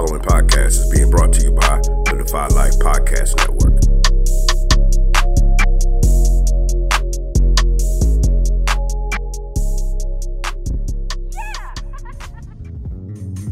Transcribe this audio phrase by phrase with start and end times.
[0.00, 3.76] following podcast is being brought to you by the Defy Life Podcast Network.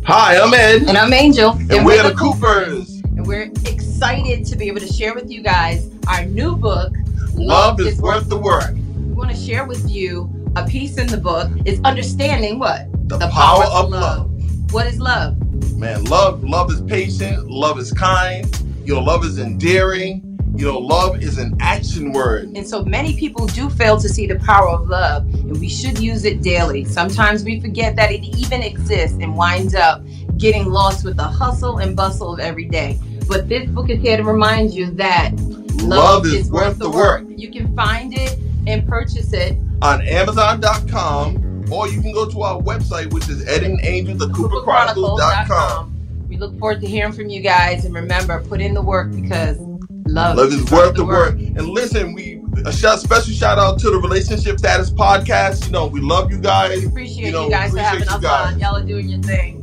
[0.06, 0.88] Hi, I'm Ed.
[0.88, 1.50] And I'm Angel.
[1.50, 3.03] And, we're, the Coopers.
[3.05, 6.95] And we're excited to be able to share with you guys our new book,
[7.35, 8.75] Love, is, worth the work.
[8.96, 11.51] We want to share with you a piece in the book.
[11.67, 12.87] It's understanding what?
[13.07, 14.73] The, power, of love.
[14.73, 15.38] What is love?
[15.79, 18.45] Man, love love is patient, love is kind,
[18.84, 20.24] you know, love is endearing.
[20.56, 22.48] You know, love is an action word.
[22.56, 26.00] And so many people do fail to see the power of love, and we should
[26.00, 26.84] use it daily.
[26.84, 30.02] Sometimes we forget that it even exists and winds up
[30.36, 32.98] getting lost with the hustle and bustle of every day.
[33.28, 36.91] But this book is here to remind you that love, love is, is, worth the
[36.91, 37.22] work.
[37.22, 37.38] work.
[37.38, 38.36] You can find it
[38.66, 43.62] and purchase it on Amazon.com, or you can go to our website, which is Ed
[43.62, 45.94] and Angel, the Cooper Chronicles.com.
[46.28, 49.58] We look forward to hearing from you guys, and remember, put in the work because
[50.06, 51.34] Love, Love is worth the work.
[51.34, 55.66] And listen, we a shout, special shout out to the Relationship Status Podcast.
[55.66, 56.80] You know, we love you guys.
[56.80, 58.58] We appreciate you, know, you guys for having us on.
[58.58, 59.58] Y'all are doing your thing.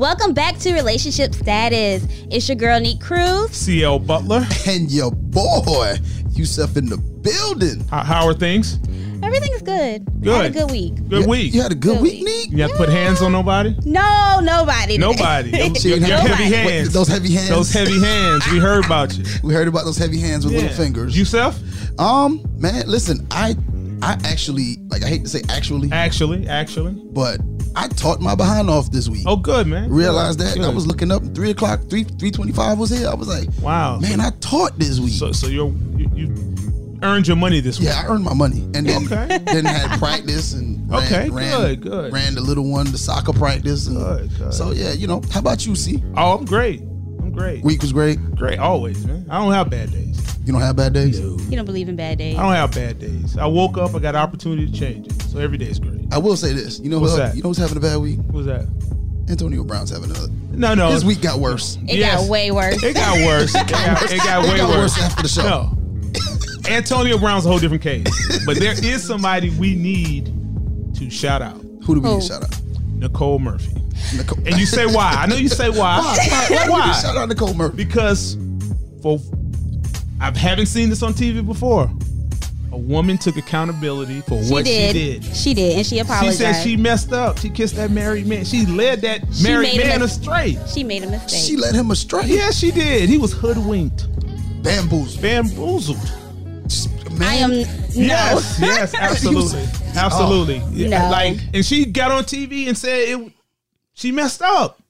[0.00, 2.06] Welcome back to Relationship Status.
[2.30, 3.50] It's your girl, Neat Cruz.
[3.50, 4.46] CL Butler.
[4.66, 5.96] And your boy,
[6.30, 7.86] Yusuf in the building.
[7.90, 8.78] How, how are things?
[9.22, 10.06] Everything's good.
[10.22, 10.32] Good.
[10.32, 11.06] I had a good week.
[11.06, 11.52] Good week.
[11.52, 13.76] You had a good, good week, week, You have to put hands on nobody?
[13.84, 14.96] No, nobody.
[14.96, 15.50] Nobody.
[15.80, 16.88] your, your heavy hands.
[16.88, 17.50] What, those heavy hands.
[17.50, 18.50] Those heavy hands.
[18.50, 19.24] We heard about you.
[19.42, 20.62] We heard about those heavy hands with yeah.
[20.62, 21.18] little fingers.
[21.18, 21.60] Yourself?
[22.00, 23.54] Um, man, listen, I
[24.02, 25.90] I actually like I hate to say actually.
[25.92, 26.92] Actually, actually.
[26.92, 27.40] But
[27.76, 29.24] I taught my behind off this week.
[29.26, 29.90] Oh, good man.
[29.90, 30.64] Realized that good.
[30.64, 33.08] I was looking up three o'clock, three three twenty five was here.
[33.08, 35.12] I was like, wow, man, I taught this week.
[35.12, 36.54] So, so you're you, you
[37.02, 37.88] earned your money this week.
[37.88, 39.38] Yeah, I earned my money, and then okay.
[39.44, 42.12] then had practice and ran, okay, ran, good, good.
[42.12, 43.86] Ran the little one, the soccer practice.
[43.86, 44.54] And good, good.
[44.54, 46.02] So yeah, you know, how about you, C?
[46.16, 46.80] Oh, I'm great.
[46.80, 47.62] I'm great.
[47.62, 48.18] Week was great.
[48.34, 49.26] Great, always, man.
[49.30, 50.09] I don't have bad days.
[50.50, 51.20] You don't have bad days.
[51.20, 51.36] No.
[51.44, 52.36] You don't believe in bad days.
[52.36, 53.38] I don't have bad days.
[53.38, 53.94] I woke up.
[53.94, 55.22] I got opportunity to change it.
[55.30, 56.12] So every day is great.
[56.12, 56.80] I will say this.
[56.80, 57.18] You know what's what?
[57.18, 57.36] That?
[57.36, 58.18] You know who's having a bad week?
[58.32, 58.66] Who's that?
[59.28, 60.90] Antonio Brown's having a no, no.
[60.90, 61.76] His week got worse.
[61.86, 62.20] It yes.
[62.20, 62.82] got way worse.
[62.82, 63.54] It got worse.
[63.54, 64.98] It got, it got way it got worse.
[64.98, 65.42] worse after the show.
[65.42, 66.68] No.
[66.68, 68.08] Antonio Brown's a whole different case.
[68.44, 70.34] But there is somebody we need
[70.96, 71.60] to shout out.
[71.84, 72.60] Who do we need to shout out?
[72.88, 73.80] Nicole Murphy.
[74.16, 74.38] Nicole.
[74.44, 75.14] And you say why?
[75.16, 76.00] I know you say why.
[76.00, 76.16] why?
[76.18, 76.46] Why?
[76.50, 76.68] why?
[76.68, 76.92] why?
[76.94, 77.76] Shout out Nicole Murphy.
[77.76, 78.36] Because
[79.00, 79.20] for
[80.20, 81.90] I haven't seen this on TV before.
[82.72, 84.94] A woman took accountability for she what did.
[84.94, 85.36] she did.
[85.36, 86.38] She did, and she apologized.
[86.38, 87.38] She said she messed up.
[87.38, 88.44] She kissed that married man.
[88.44, 90.56] She led that she married man astray.
[90.72, 91.42] She made a mistake.
[91.42, 92.26] She led him astray.
[92.26, 93.08] Yeah, she did.
[93.08, 94.06] He was hoodwinked,
[94.62, 95.98] bamboozled, bamboozled.
[97.18, 97.22] Man.
[97.22, 97.64] I am no.
[97.90, 99.64] Yes, yes, absolutely,
[99.96, 100.62] absolutely.
[100.62, 101.10] Oh, no.
[101.10, 103.32] Like, and she got on TV and said it.
[103.94, 104.80] She messed up.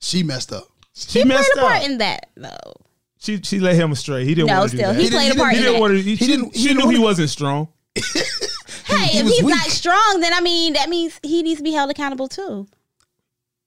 [0.00, 0.68] She messed up.
[0.94, 1.90] She, she messed played a part up.
[1.90, 2.83] in that though.
[3.24, 4.24] She she led him astray.
[4.24, 5.02] He didn't no, want to still, do that.
[5.02, 5.80] he, played a part he in didn't that.
[5.80, 7.68] Want to, he, he didn't, she, knew he wasn't strong.
[7.96, 9.54] hey, he if he's weak.
[9.54, 12.66] not strong, then I mean that means he needs to be held accountable too.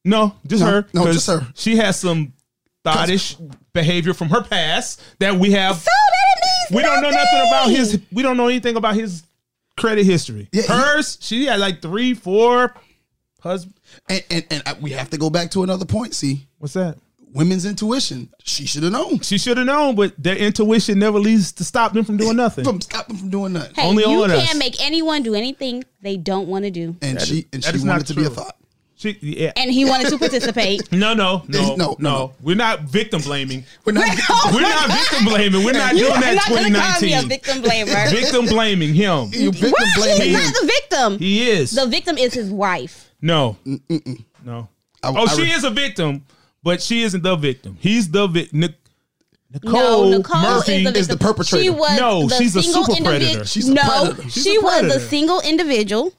[0.06, 0.88] No, just No, her.
[0.94, 1.48] no, 'cause just her.
[1.56, 2.34] She has some
[2.86, 3.36] thottish
[3.74, 5.78] behavior from her past that we have.
[5.78, 8.00] So that means we don't know nothing about his.
[8.12, 9.24] We don't know anything about his
[9.76, 10.50] credit history.
[10.54, 12.74] Yeah, he- Hers, she had like three, four
[13.42, 13.74] husband.
[14.08, 16.14] And, and and I- we have to go back to another point.
[16.14, 16.98] See, What's that?
[17.38, 18.30] Women's intuition.
[18.44, 19.20] She should have known.
[19.22, 22.64] She should have known, but their intuition never leads to stop them from doing nothing.
[22.66, 23.76] From stop them from doing nothing.
[23.76, 24.56] Hey, Only you can't us.
[24.58, 26.96] make anyone do anything they don't want to do.
[27.02, 28.56] And That she is- and she wanted to be a thought.
[29.00, 29.52] She, yeah.
[29.56, 30.92] And he wanted to participate.
[30.92, 32.34] No, no, no, No, no, no.
[32.42, 33.64] We're not victim blaming.
[33.86, 34.08] We're not.
[34.52, 35.64] We're not victim blaming.
[35.64, 36.36] We're not you doing are that.
[36.36, 37.30] not gonna call me a 2019.
[37.30, 38.10] victim blamer.
[38.10, 39.30] Victim blaming him.
[39.34, 39.86] you victim what?
[39.98, 41.20] blaming He's not the victim.
[41.20, 41.72] He is.
[41.74, 43.12] The victim is his wife.
[43.22, 43.56] No.
[44.44, 44.68] No.
[45.04, 46.26] I- oh, I she re- is a victim,
[46.64, 47.78] but she isn't the victim.
[47.80, 48.60] He's the victim.
[48.62, 48.68] No,
[49.54, 51.64] Nicole, Nicole Murphy is the, is the perpetrator.
[51.64, 53.46] She was No, the she's a super individ- predator.
[53.46, 54.30] She's a no, predator.
[54.30, 56.14] She's she a was a single individual.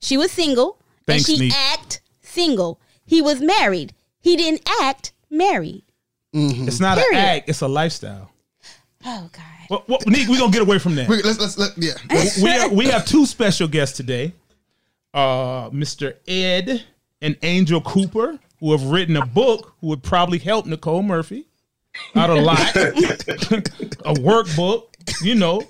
[0.00, 1.54] She was single, Thanks, and she Neek.
[1.54, 2.78] act single.
[3.06, 3.94] He was married.
[4.20, 5.82] He didn't act married.
[6.34, 7.18] It's not Period.
[7.18, 8.30] an act; it's a lifestyle.
[9.04, 9.42] Oh God.
[9.70, 11.08] Well, well, Nick, we're gonna get away from that.
[11.08, 11.92] We- Let's let's let yeah.
[12.42, 14.32] we have, we have two special guests today,
[15.14, 16.14] uh, Mr.
[16.28, 16.84] Ed
[17.22, 21.48] and Angel Cooper, who have written a book who would probably help Nicole Murphy
[22.14, 22.60] out a lot.
[22.76, 24.84] a workbook,
[25.20, 25.62] you know,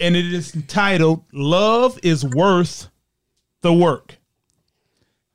[0.00, 2.88] and it is entitled "Love Is Worth
[3.60, 4.16] the Work,"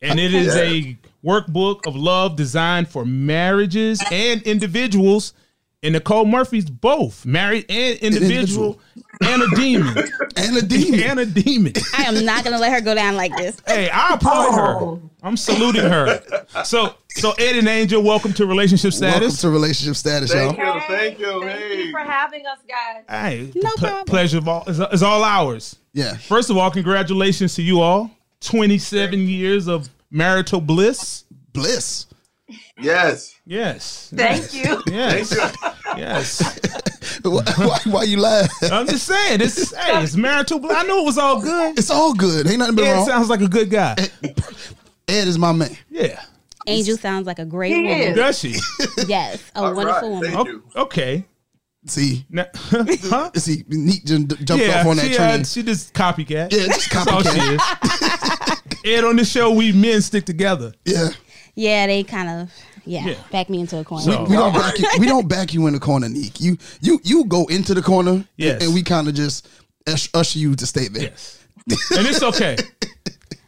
[0.02, 5.34] and it is a workbook of love designed for marriages and individuals
[5.84, 8.80] And Nicole Murphy's both married and individual,
[9.22, 9.98] and a demon.
[10.38, 11.00] And a demon.
[11.04, 11.74] and a demon.
[11.98, 13.58] I am not gonna let her go down like this.
[13.68, 14.96] Hey, I applaud Oh.
[14.96, 15.02] her.
[15.24, 16.22] I'm saluting her.
[16.64, 19.12] So, so Ed and Angel, welcome to relationship Status.
[19.14, 19.42] Welcome status.
[19.42, 20.76] to relationship status, Thank y'all.
[20.76, 21.42] you, thank you.
[21.42, 21.84] Thank hey.
[21.86, 23.04] you for having us, guys.
[23.10, 24.06] Hey, No the problem.
[24.06, 25.76] pleasure of all is, is all ours.
[25.94, 26.16] Yeah.
[26.18, 28.10] First of all, congratulations to you all.
[28.42, 31.26] 27 years of marital bliss.
[31.54, 32.06] Bliss.
[32.82, 33.36] Yes.
[33.46, 34.12] Yes.
[34.16, 34.82] Thank you.
[34.88, 35.32] Yes.
[35.98, 36.60] Yes.
[37.24, 38.50] why, why, why you laugh?
[38.72, 40.76] I'm just saying, this is hey, it's marital bliss.
[40.76, 41.78] I knew it was all good.
[41.78, 42.48] It's all good.
[42.48, 43.06] Ain't nothing been Ed wrong.
[43.06, 43.96] sounds like a good guy.
[45.08, 45.76] Ed is my man.
[45.90, 46.22] Yeah.
[46.68, 47.98] Angel sounds like a great He woman.
[48.00, 48.16] is.
[48.16, 48.56] Does she?
[49.08, 50.32] Yes, a All wonderful right, woman.
[50.32, 50.64] thank O- you.
[50.76, 51.26] okay.
[51.88, 53.32] See, Now, huh?
[53.36, 55.42] see, Neat just jumped Yeah, off on that she, train.
[55.42, 56.52] uh, she just copycat.
[56.54, 58.74] yeah, just That's all she copycat.
[58.86, 58.90] is.
[59.00, 60.74] Ed, on the show, we men stick together.
[60.86, 61.10] Yeah,
[61.56, 62.52] Yeah, they kind of
[62.86, 63.16] yeah, Yeah.
[63.32, 64.04] back me into a corner.
[64.04, 64.88] So- we don't back you.
[65.00, 66.40] We don't back you in the corner, Neek.
[66.42, 68.64] You you you go into the corner, Yes.
[68.64, 69.48] and we kind of just
[70.14, 71.04] usher you to stay there.
[71.04, 71.40] Yes.
[71.96, 72.58] And it's okay.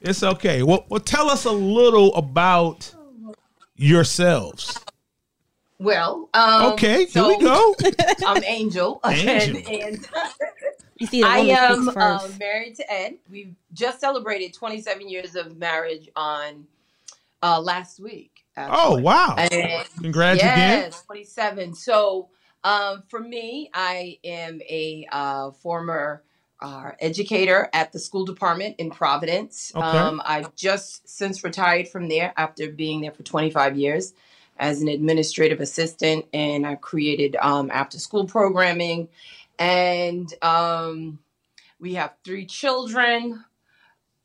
[0.02, 0.64] It's okay.
[0.64, 2.94] Well, well, tell us a little about
[3.76, 4.78] yourselves.
[5.80, 7.76] Well, um, Okay, here so we go.
[8.26, 9.58] I'm Angel, Angel.
[9.82, 10.08] and
[11.00, 13.16] you see, I am uh, married to Ed.
[13.30, 16.66] We've just celebrated 27 years of marriage on
[17.42, 18.33] uh, last week.
[18.58, 19.36] Oh, wow.
[19.38, 20.56] And Congrats again.
[20.56, 21.76] yes, 27.
[21.76, 22.30] So,
[22.64, 26.24] um, for me, I am a uh, former
[26.62, 29.74] uh, educator at the school department in Providence.
[29.76, 29.86] Okay.
[29.86, 34.14] Um, I've just since retired from there after being there for 25 years
[34.58, 39.10] as an administrative assistant, and I created um, after school programming.
[39.60, 41.20] And um,
[41.80, 43.44] we have three children,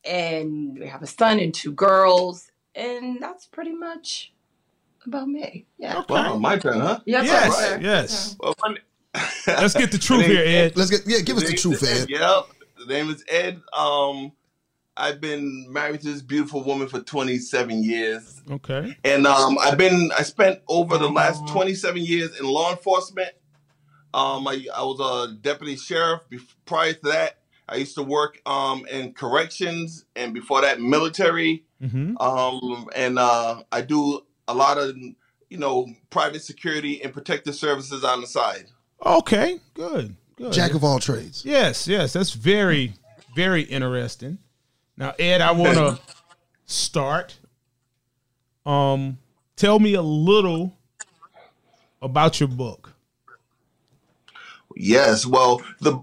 [0.04, 4.32] and we have a son and two girls, and that's pretty much
[5.06, 5.66] about me.
[5.78, 5.98] Yeah.
[6.00, 6.14] Okay.
[6.14, 7.00] Wow, my turn, huh?
[7.06, 7.78] Yes, Yes, sir.
[7.80, 8.36] yes.
[8.40, 8.76] Well, my-
[9.46, 10.76] Let's get the truth here, Ed.
[10.76, 11.20] Let's get yeah.
[11.20, 12.10] Give us the truth, is Ed.
[12.10, 12.46] Yep.
[12.80, 13.60] The name is Ed.
[13.72, 14.32] Um,
[14.96, 18.42] I've been married to this beautiful woman for 27 years.
[18.50, 18.96] Okay.
[19.04, 23.30] And um, I've been, I spent over the last 27 years in law enforcement.
[24.12, 26.22] Um, I, I was a deputy sheriff.
[26.30, 27.38] Bef- prior to that,
[27.68, 31.64] I used to work um, in corrections, and before that, military.
[31.82, 32.16] Mm-hmm.
[32.18, 38.04] Um, and uh, I do a lot of, you know, private security and protective services
[38.04, 38.66] on the side.
[39.04, 39.60] Okay.
[39.74, 40.16] Good.
[40.36, 40.52] Good.
[40.52, 41.44] Jack of all trades.
[41.44, 42.92] Yes, yes, that's very,
[43.34, 44.38] very interesting.
[44.96, 45.98] Now, Ed, I want to
[46.66, 47.36] start.
[48.64, 49.18] Um,
[49.56, 50.76] tell me a little
[52.02, 52.92] about your book.
[54.76, 55.26] Yes.
[55.26, 56.00] Well, the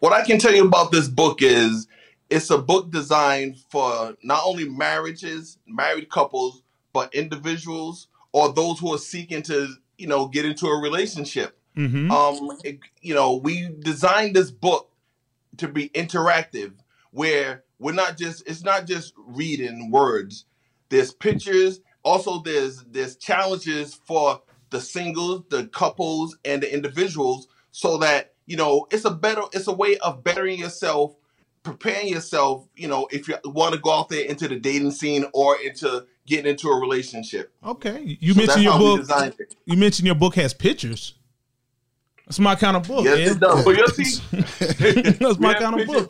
[0.00, 1.86] what I can tell you about this book is
[2.30, 6.62] it's a book designed for not only marriages, married couples,
[6.92, 9.68] but individuals or those who are seeking to,
[9.98, 11.58] you know, get into a relationship.
[11.76, 12.10] Mm-hmm.
[12.10, 14.90] Um, it- you know, we designed this book
[15.56, 16.72] to be interactive,
[17.10, 20.44] where we're not just it's not just reading words.
[20.90, 21.80] There's pictures.
[22.02, 24.40] Also, there's there's challenges for
[24.70, 29.66] the singles, the couples, and the individuals, so that you know it's a better it's
[29.66, 31.14] a way of bettering yourself,
[31.70, 32.66] preparing yourself.
[32.76, 36.06] You know, if you want to go out there into the dating scene or into
[36.26, 37.52] getting into a relationship.
[37.64, 39.08] Okay, you So mentioned your book.
[39.66, 41.14] You mentioned your book has pictures.
[42.26, 43.04] That's my kind of book.
[43.04, 43.36] Yes, Ed.
[43.36, 43.64] it does.
[43.64, 44.20] But you'll see,
[45.18, 46.08] That's my kind of book.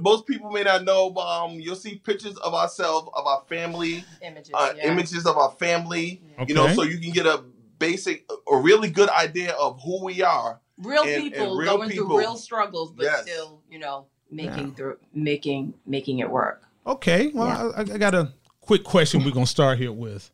[0.00, 4.04] Most people may not know, but um, you'll see pictures of ourselves, of our family,
[4.22, 4.50] Images.
[4.54, 4.90] uh, yeah.
[4.90, 6.20] images of our family.
[6.48, 7.44] You know, so you can get a
[7.78, 10.60] basic, a really good idea of who we are.
[10.78, 12.06] Real and- and people real going people.
[12.08, 13.22] through real struggles, but Yes.
[13.22, 14.74] still, you know, making Yeah.
[14.74, 16.62] through making making it work.
[16.86, 19.22] Okay, well, I, I got a quick question.
[19.24, 20.30] We're gonna start here with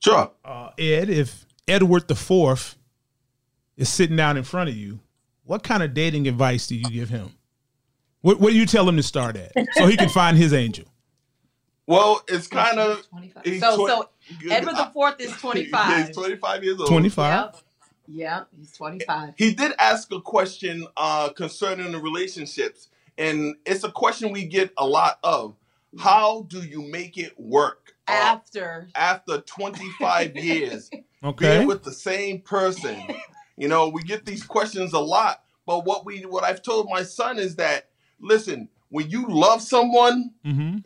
[0.00, 0.30] Sure.
[0.44, 1.08] uh, Ed.
[1.08, 2.76] If Edward the Fourth
[3.76, 5.00] is sitting down in front of you,
[5.44, 7.30] what kind of dating advice do you give him?
[8.20, 10.84] What, what do you tell him to start at so he can find his angel?
[11.86, 13.44] Well, it's kind of 25.
[13.60, 14.08] So twen- so
[14.50, 16.06] Edward the Fourth is twenty five.
[16.08, 16.88] He's 25 years old.
[16.88, 17.32] Twenty five.
[17.54, 17.56] Yep.
[18.08, 18.48] Yep.
[18.58, 19.34] He's twenty five.
[19.36, 22.88] He did ask a question uh, concerning the relationships,
[23.18, 25.56] and it's a question we get a lot of.
[25.98, 30.88] How do you make it work uh, After after 25 years
[31.22, 31.56] Okay.
[31.56, 32.96] being with the same person?
[33.58, 37.02] You know, we get these questions a lot, but what we what I've told my
[37.02, 37.90] son is that
[38.20, 40.78] listen, when you love someone, Mm-hmm.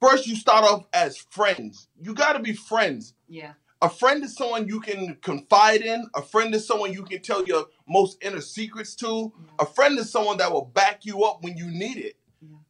[0.00, 1.88] first you start off as friends.
[2.00, 3.14] You got to be friends.
[3.28, 3.52] yeah.
[3.82, 6.06] A friend is someone you can confide in.
[6.14, 9.32] A friend is someone you can tell your most inner secrets to.
[9.58, 12.16] A friend is someone that will back you up when you need it.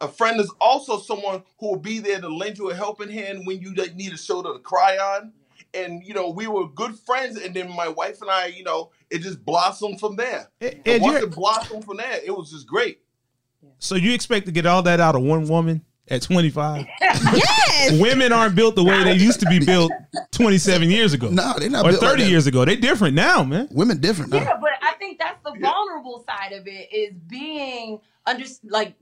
[0.00, 3.42] A friend is also someone who will be there to lend you a helping hand
[3.44, 5.32] when you need a shoulder to cry on.
[5.74, 7.36] and you know we were good friends.
[7.36, 10.48] And then my wife and I, you know, it just blossomed from there.
[10.60, 13.00] Ed, And once it blossomed from there, it was just great.
[13.78, 16.86] so you expect to get all that out of one woman at 25?
[17.00, 18.00] Yes.
[18.00, 19.92] Women aren't built the way they used to be built
[20.32, 21.28] 27 years ago.
[21.28, 22.30] No, they're not or built 30 like that.
[22.30, 22.64] years ago.
[22.64, 23.68] They're different now, man.
[23.70, 24.32] Women different.
[24.32, 24.38] Now.
[24.38, 28.94] Yeah, but I think that's the vulnerable side of it is being under like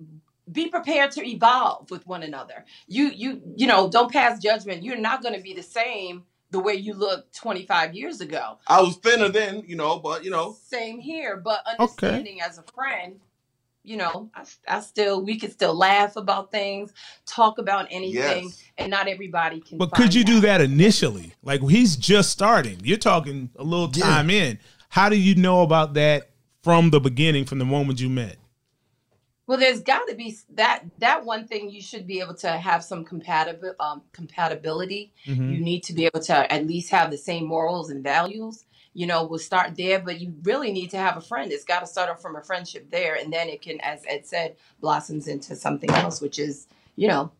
[0.50, 2.64] be prepared to evolve with one another.
[2.86, 4.82] You you you know, don't pass judgment.
[4.82, 8.58] You're not going to be the same the way you looked 25 years ago.
[8.66, 12.62] I was thinner then, you know, but you know, Same here, but understanding as a
[12.74, 13.20] friend,
[13.88, 16.92] you know, I, I still we could still laugh about things,
[17.26, 18.62] talk about anything, yes.
[18.76, 19.78] and not everybody can.
[19.78, 20.58] But find could you do that.
[20.58, 21.34] that initially?
[21.42, 22.80] Like he's just starting.
[22.84, 24.04] You're talking a little Yeah.
[24.04, 24.58] time in.
[24.90, 26.30] How do you know about that
[26.62, 28.36] from the beginning, from the moment you met?
[29.46, 32.84] Well, there's got to be that that one thing you should be able to have
[32.84, 35.14] some compatible um, compatibility.
[35.26, 35.52] Mhm.
[35.54, 38.64] You need to be able to at least have the same morals and values.
[38.98, 41.52] You know, we'll start there, but you really need to have a friend.
[41.52, 44.26] It's got to start off from a friendship there, and then it can, as Ed
[44.26, 47.30] said, blossoms into something else, which is, you know,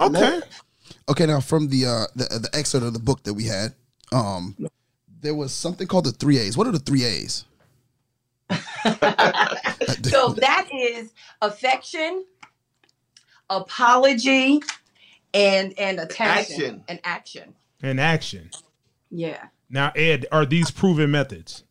[0.00, 0.40] Okay.
[1.08, 3.74] Okay, now from the uh the, the excerpt of the book that we had,
[4.10, 4.56] um,
[5.20, 6.56] there was something called the three A's.
[6.56, 7.44] What are the three A's?
[8.50, 12.24] so that is affection,
[13.48, 14.60] apology,
[15.32, 16.84] and and attention Action.
[16.88, 17.54] and action.
[17.82, 18.50] And action.
[19.10, 19.46] Yeah.
[19.72, 21.64] Now, Ed, are these proven methods?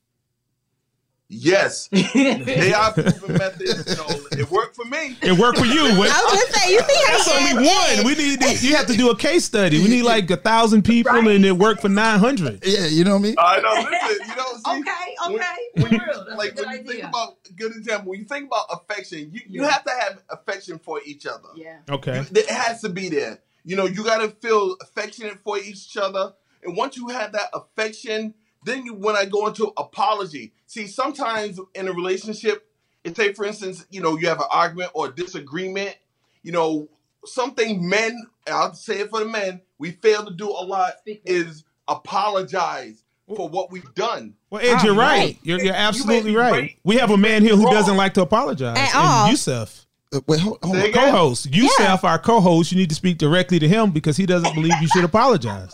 [1.33, 3.89] Yes, they are proven methods.
[3.89, 5.15] You know, it worked for me.
[5.21, 5.85] It worked for you.
[5.85, 8.05] I was gonna say, you see how That's he only one.
[8.05, 9.81] We need to, you have to do a case study.
[9.81, 11.27] We need like a thousand people, Right.
[11.37, 12.61] and it worked for nine hundred.
[12.65, 13.35] Yeah, you know what I mean.
[13.37, 13.89] I know.
[13.89, 15.55] Listen, you know, see, Okay, okay.
[15.75, 16.25] when for you- real.
[16.25, 19.19] That's like a good when you think about good example, when you think about affection,
[19.31, 19.69] you, you Yeah.
[19.71, 21.47] have to have affection for each other.
[21.55, 21.77] yeah.
[21.89, 22.25] Okay.
[22.31, 23.39] It has to be there.
[23.63, 26.33] You know, you got to feel affectionate for each other.
[26.63, 28.33] And once you have that affection,
[28.65, 32.67] then you, when I go into apology, see, sometimes in a relationship,
[33.03, 35.95] it say, for instance, you know, you have an argument or disagreement,
[36.43, 36.87] you know,
[37.25, 41.63] something men, I'll say it for the men, we fail to do a lot is
[41.87, 43.03] apologize
[43.35, 44.35] for what we've done.
[44.49, 45.17] Well, Ed, you're Ah, right.
[45.19, 45.37] right.
[45.43, 46.51] You're, you're absolutely be right.
[46.51, 46.77] right.
[46.83, 47.73] We have a man here who Wrong.
[47.73, 48.77] doesn't like to apologize.
[48.77, 49.29] At And all.
[49.29, 50.93] Yusef, Uh, wait, hold, hold Say on.
[50.93, 51.53] co-host.
[51.53, 54.87] Yusef, our co-host, you need to speak directly to him because he doesn't believe you
[54.89, 55.73] should apologize.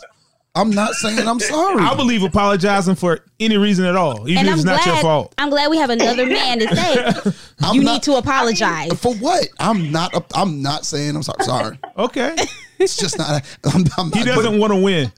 [0.57, 1.81] I'm not saying I'm sorry.
[1.83, 4.93] I believe apologizing for any reason at all, even And if I'm it's not glad.
[4.93, 5.35] your fault.
[5.37, 8.91] I'm glad we have another man to say I'm you not- need to apologize.
[8.99, 9.47] For what?
[9.59, 10.13] I'm not.
[10.35, 11.43] I'm not saying I'm sorry.
[11.43, 11.79] Sorry.
[11.97, 12.35] Okay.
[12.79, 13.43] It's just not.
[13.65, 15.11] I'm, I'm He not- doesn't want to win.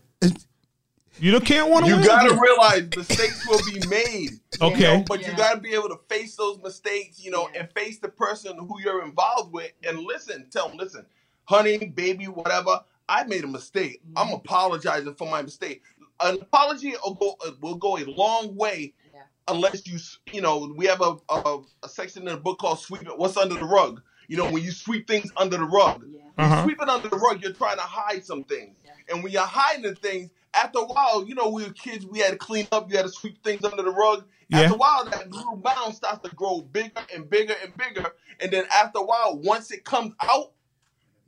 [1.21, 2.05] You don't- can't want to You win.
[2.05, 4.29] got to realize mistakes will be made.
[4.61, 4.97] You Okay.
[4.97, 5.31] know, but Yeah.
[5.31, 8.57] you got to be able to face those mistakes, you know, and face the person
[8.57, 10.47] who you're involved with and listen.
[10.49, 11.05] Tell them, listen,
[11.43, 12.79] honey, baby, whatever.
[13.09, 14.01] I made a mistake.
[14.05, 14.17] Mm-hmm.
[14.17, 15.81] I'm apologizing for my mistake.
[16.21, 19.21] An apology will go uh, will go a long way, Yeah.
[19.47, 19.97] unless you
[20.31, 23.35] you know we have a, a a section in the book called "Sweep It." What's
[23.37, 24.01] under the rug?
[24.27, 26.03] You know, when you sweep things under the rug.
[26.07, 26.19] Yeah.
[26.19, 26.63] You Uh-huh.
[26.63, 28.75] sweep it under the rug, you're trying to hide some things.
[28.85, 28.91] Yeah.
[29.09, 32.19] And when you're hiding the things, after a while, you know, we were kids, we
[32.19, 34.25] had to clean up, you had to sweep things under the rug.
[34.49, 34.59] Yeah.
[34.61, 38.05] After a while, that little mound starts to grow bigger and bigger and bigger.
[38.39, 40.51] And then after a while, once it comes out,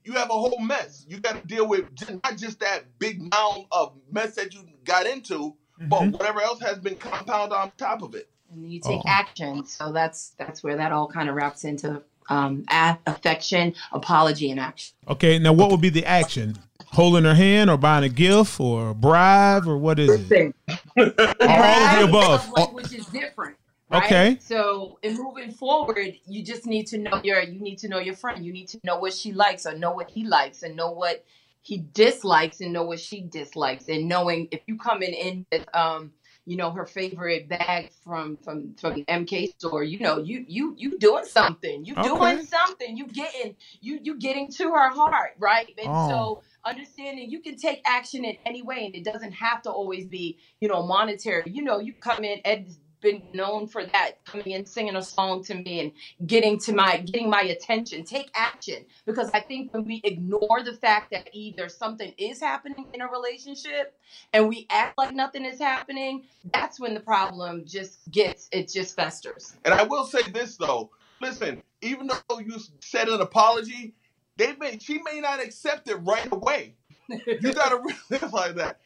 [0.03, 1.05] you have a whole mess.
[1.07, 1.85] You got to deal with
[2.23, 6.11] not just that big mound of mess that you got into, but Mhm.
[6.13, 8.29] whatever else has been compounded on top of it.
[8.51, 9.09] And you take Oh.
[9.09, 9.65] action.
[9.65, 12.63] So that's that's where that all kind of wraps into um,
[13.07, 14.93] affection, apology, and action.
[15.09, 15.37] Okay.
[15.37, 16.55] Now, what would be the action?
[16.93, 20.55] Holding her hand, or buying a gift, or a bribe, or what is it?
[20.97, 22.49] All of the above.
[22.53, 23.57] Language is different.
[23.91, 24.05] Right?
[24.05, 24.37] Okay.
[24.39, 28.15] So in moving forward, you just need to know your you need to know your
[28.15, 28.45] friend.
[28.45, 31.25] You need to know what she likes or know what he likes and know what
[31.61, 33.89] he dislikes and know what she dislikes.
[33.89, 36.11] And knowing if you coming in with um
[36.45, 40.73] you know her favorite bag from from from the MK store, you know you you
[40.77, 41.85] you doing something.
[41.85, 42.07] You Okay.
[42.07, 42.95] doing something.
[42.97, 45.73] You getting you you getting to her heart, right?
[45.77, 46.07] And Oh.
[46.07, 50.05] so understanding you can take action in any way and it doesn't have to always
[50.05, 54.51] be you know monetary you know you come in ed's been known for that coming
[54.51, 55.91] in singing a song to me and
[56.27, 58.03] getting to my getting my attention.
[58.03, 62.85] Take action because i think when we ignore the fact that either something is happening
[62.93, 63.97] in a relationship
[64.33, 68.95] and we act like nothing is happening that's when the problem just gets it just
[68.95, 69.55] festers.
[69.65, 70.89] And I will say this though,
[71.21, 73.93] listen, even though you said an apology,
[74.37, 76.75] they may she may not accept it right away.
[77.07, 78.79] You gotta realize that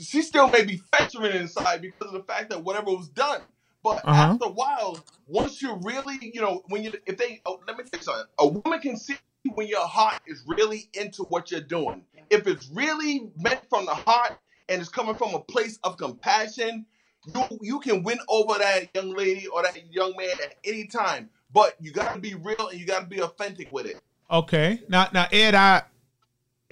[0.00, 3.40] she still may be festering inside because of the fact that whatever was done.
[3.82, 4.32] But Uh-huh.
[4.32, 7.84] after a while, once you're really, you know, when you if they oh, let me
[7.92, 9.16] you something, a woman can see
[9.54, 12.04] when your heart is really into what you're doing.
[12.30, 14.38] If it's really meant from the heart
[14.68, 16.86] and it's coming from a place of compassion,
[17.34, 21.30] you you can win over that young lady or that young man at any time.
[21.52, 24.00] But you gotta be real and you gotta be authentic with it.
[24.30, 24.80] Okay.
[24.88, 25.82] Now, now, Ed, I.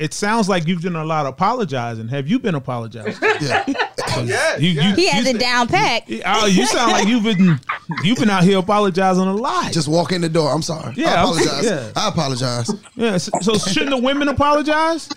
[0.00, 2.08] It sounds like you've done a lot of apologizing.
[2.08, 3.14] Have you been apologizing?
[4.12, 4.56] Oh, yeah.
[4.56, 4.96] Yes, You- yes.
[4.96, 6.02] He has You it said- down pat.
[6.26, 7.60] Oh, you sound like you've been
[8.02, 9.72] you've been out here apologizing a lot.
[9.72, 10.50] Just walk in the door.
[10.52, 10.94] I'm sorry.
[10.96, 11.64] Yeah, I apologize.
[11.64, 11.92] yeah.
[11.94, 12.70] I apologize.
[12.96, 13.16] yeah.
[13.18, 15.08] So, so shouldn't the women apologize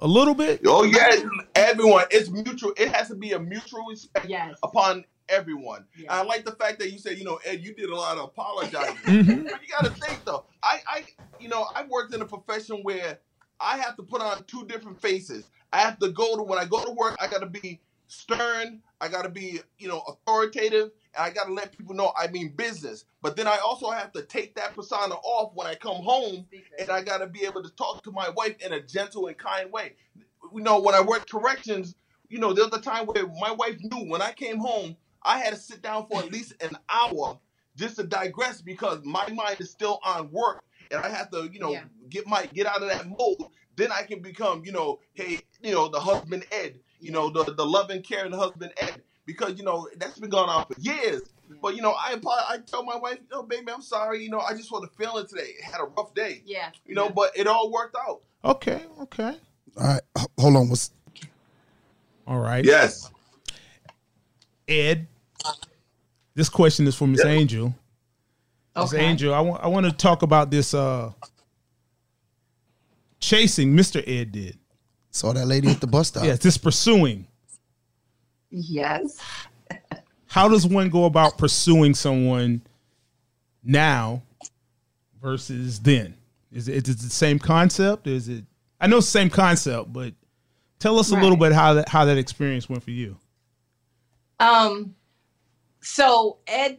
[0.00, 0.62] a little bit?
[0.66, 1.08] Oh yeah,
[1.54, 2.04] everyone.
[2.10, 2.72] It's mutual.
[2.78, 4.56] It has to be a mutual respect Yes.
[4.62, 5.84] upon everyone.
[5.98, 6.14] Yeah.
[6.14, 8.24] I like the fact that you said, you know, Ed, you did a lot of
[8.24, 8.96] apologizing.
[9.04, 10.44] But you got to think though.
[10.62, 11.04] I, I,
[11.38, 13.18] you know, I worked in a profession where
[13.62, 15.48] I have to put on two different faces.
[15.72, 17.16] I have to go to when I go to work.
[17.20, 18.82] I got to be stern.
[19.00, 22.26] I got to be, you know, authoritative, and I got to let people know I
[22.28, 23.04] mean business.
[23.22, 26.46] But then I also have to take that persona off when I come home,
[26.78, 29.38] and I got to be able to talk to my wife in a gentle and
[29.38, 29.94] kind way.
[30.54, 31.94] You know, when I worked corrections,
[32.28, 35.38] you know, there was a time where my wife knew when I came home, I
[35.38, 37.38] had to sit down for at least an hour
[37.76, 41.58] just to digress because my mind is still on work and I have to, you
[41.60, 41.84] know, Yeah.
[42.12, 43.48] Get my get out of that mode.
[43.76, 47.54] Then I can become, you know, hey, you know, the husband Ed, you know, the
[47.54, 51.22] the loving, caring husband Ed, because you know that's been going on for years.
[51.62, 54.30] But you know, I apo- I tell my wife, you know, baby, I'm sorry, you
[54.30, 55.52] know, I just wasn't feeling today.
[55.62, 56.70] Had a rough day, Yeah.
[56.86, 58.20] you know, but it all worked out.
[58.44, 58.82] Okay.
[59.02, 59.36] Okay.
[59.78, 60.02] All right.
[60.38, 60.68] Hold on.
[60.68, 60.90] What's
[62.26, 62.64] All right.
[62.64, 63.10] Yes.
[64.68, 65.06] Ed,
[66.34, 67.30] this question is for Miss Yeah.
[67.30, 67.74] Angel.
[68.76, 69.04] Miss Okay.
[69.04, 71.12] Angel, I want I want to talk about this uh
[73.22, 74.02] chasing Mr.
[74.06, 74.58] Ed did.
[75.10, 76.24] saw that lady at the bus stop?
[76.24, 77.26] Yes, this pursuing.
[78.50, 79.18] Yes.
[80.26, 82.60] How does one go about pursuing someone
[83.62, 84.22] now
[85.22, 86.14] versus then?
[86.50, 88.06] Is it, is it the same concept?
[88.06, 88.44] Is it?
[88.80, 90.12] I know same concept, but
[90.80, 93.16] tell us a little bit how that how that experience went for you.
[94.40, 94.94] Um,
[95.80, 96.78] so Ed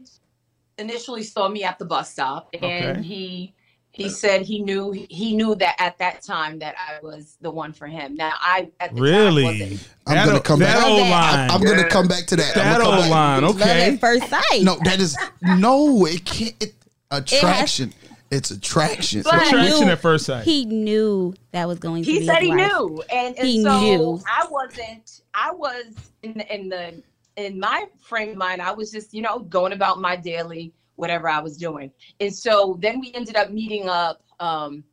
[0.77, 3.01] initially saw me at the bus stop, and Okay.
[3.01, 3.53] he
[3.93, 7.49] he uh, said he knew he knew that at that time that I was the
[7.51, 8.15] one for him.
[8.15, 9.43] Now I at the Really?
[9.43, 9.89] time wasn't.
[10.07, 10.85] I'm That gonna o- come that back.
[10.87, 11.09] old that.
[11.11, 11.51] line.
[11.51, 12.55] I'm gonna come back to that.
[12.55, 13.09] That old back.
[13.09, 13.41] line.
[13.43, 13.93] Love Okay.
[13.93, 14.63] at first sight.
[14.63, 16.05] No, that is no.
[16.05, 16.55] It can't.
[16.61, 16.73] It,
[17.11, 17.93] attraction.
[18.31, 19.21] it's attraction.
[19.23, 20.43] But- Attraction knew- at first sight.
[20.43, 22.67] He knew that was going to be He said his he wife.
[22.71, 24.21] knew, and, and He so knew.
[24.27, 25.21] I wasn't.
[25.35, 25.85] I was
[26.23, 26.93] in the, in the
[27.35, 28.61] in my frame of mind.
[28.61, 32.77] I was just you know going about my daily whatever I was doing, and so
[32.81, 34.83] then we ended up meeting up um,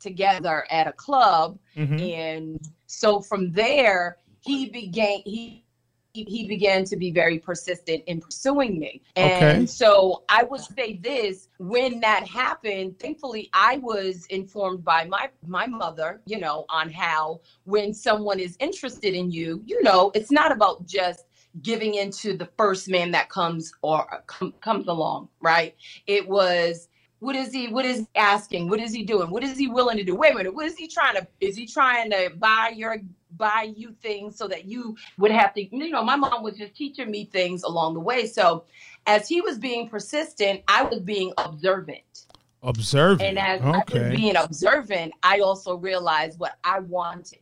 [0.00, 2.00] together at a club, Mhm.
[2.14, 5.64] and so from there he began he
[6.12, 9.66] he he began to be very persistent in pursuing me and Okay.
[9.66, 15.66] so i would say this when that happened thankfully i was informed by my my
[15.66, 20.52] mother you know on how when someone is interested in you you know it's not
[20.52, 21.24] about just
[21.60, 25.74] giving into the first man that comes or uh, com- comes along right?
[26.06, 26.88] It was
[27.18, 28.68] what is he what is he asking?
[28.68, 29.30] What is he doing?
[29.30, 30.14] What is he willing to do?
[30.14, 32.96] Wait a minute what is he trying to is he trying to buy your
[33.36, 36.74] buy you things so that you would have to you know my mom was just
[36.74, 38.26] teaching me things along the way.
[38.26, 38.64] So
[39.06, 42.26] as he was being persistent i was being observant.
[42.62, 43.22] Observant.
[43.22, 47.40] and as I was being observant, I also realized what I wanted.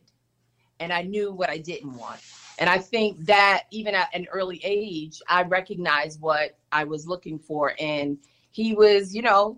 [0.79, 2.19] And I knew what I didn't want.
[2.61, 7.39] And I think that even at an early age, I recognized what I was looking
[7.39, 7.73] for.
[7.79, 8.19] And
[8.51, 9.57] he was, you know,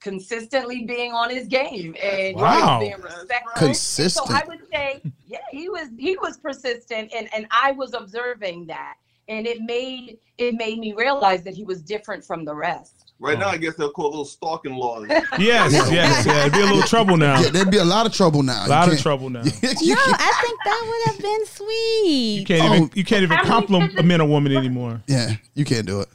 [0.00, 2.80] consistently being on his game and Wow.
[2.80, 3.52] being respectful.
[3.56, 4.26] Consistent.
[4.26, 8.68] So I would say, yeah, he was he was persistent and, and I was observing
[8.68, 8.94] that.
[9.28, 12.97] And it made it made me realize that he was different from the rest.
[13.20, 15.06] Right now, I guess they'll call those stalking laws.
[15.38, 16.40] Yes, yes, yeah.
[16.42, 17.40] It'd be a little trouble now.
[17.40, 18.60] Yeah, there'd be a lot of trouble now.
[18.60, 19.40] a You lot of trouble now.
[19.42, 22.36] No, I think that would have been sweet.
[22.40, 22.90] You can't even Oh.
[22.94, 25.02] you can't even I mean, compliment a woman anymore.
[25.08, 26.08] yeah, you can't do it.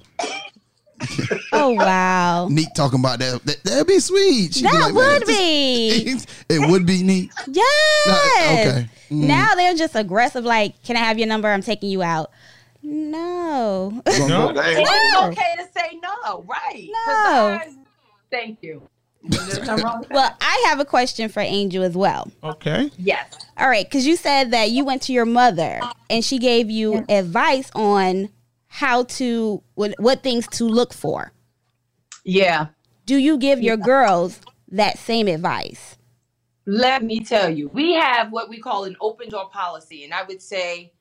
[1.52, 3.44] Oh wow, Neat talking about that.
[3.44, 4.54] that that'd be sweet.
[4.54, 6.18] She'd that like, would this- be
[6.56, 7.32] It would be neat.
[7.48, 8.68] yes.
[8.68, 8.89] okay.
[9.12, 9.28] Mm.
[9.28, 10.46] Now they're just aggressive.
[10.46, 11.50] Like, can I have your number?
[11.50, 12.32] I'm taking you out.
[12.84, 14.02] No.
[14.06, 14.52] No.
[14.54, 14.86] Dang.
[14.86, 16.89] It's okay to say no, right?
[17.08, 17.60] No.
[18.30, 18.88] Thank you.
[19.24, 20.15] There's nothing wrong with that.
[20.15, 22.30] well, I have a question for Angel as well.
[22.43, 22.91] Okay.
[22.98, 23.34] Yes.
[23.58, 27.06] All right, because you said that you went to your mother and she gave you
[27.08, 28.30] advice on
[28.67, 31.32] how to what, what things to look for.
[32.26, 32.67] Yeah.
[33.06, 35.98] Do you give your girls that same advice?
[36.65, 40.04] Let me tell you, we have what we call an open door policy.
[40.04, 40.93] And I would say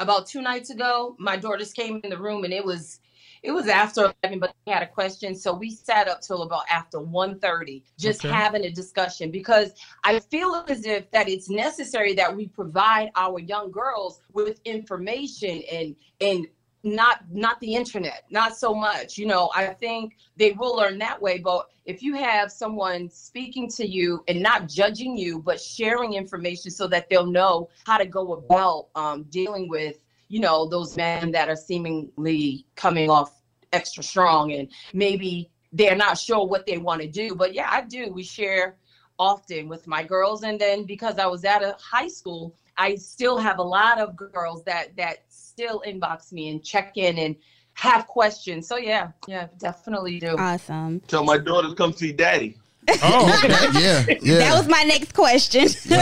[0.00, 2.98] about two nights ago, my daughters came in the room and it was
[3.42, 6.62] it was after 11 but they had a question so we sat up till about
[6.70, 8.34] after 1.30 just Okay.
[8.34, 9.72] having a discussion because
[10.04, 15.62] i feel as if that it's necessary that we provide our young girls with information
[15.72, 16.46] and and
[16.82, 21.20] not not the internet not so much you know i think they will learn that
[21.20, 26.14] way but if you have someone speaking to you and not judging you but sharing
[26.14, 30.96] information so that they'll know how to go about um, dealing with you know those
[30.96, 36.78] men that are seemingly coming off extra strong and maybe they're not sure what they
[36.78, 37.34] want to do.
[37.34, 38.10] But yeah i do.
[38.12, 38.76] We share
[39.18, 40.42] often with my girls.
[40.44, 44.16] And then because i was at a high school i still have a lot of
[44.16, 45.18] girls that that
[45.50, 47.36] still inbox me and check in and
[47.74, 51.00] have questions so yeah yeah definitely do Awesome.
[51.00, 52.56] Tell my daughters come see daddy.
[53.02, 53.48] Oh, okay.
[53.80, 54.38] yeah, yeah.
[54.38, 55.68] That was my next question.
[55.88, 55.96] we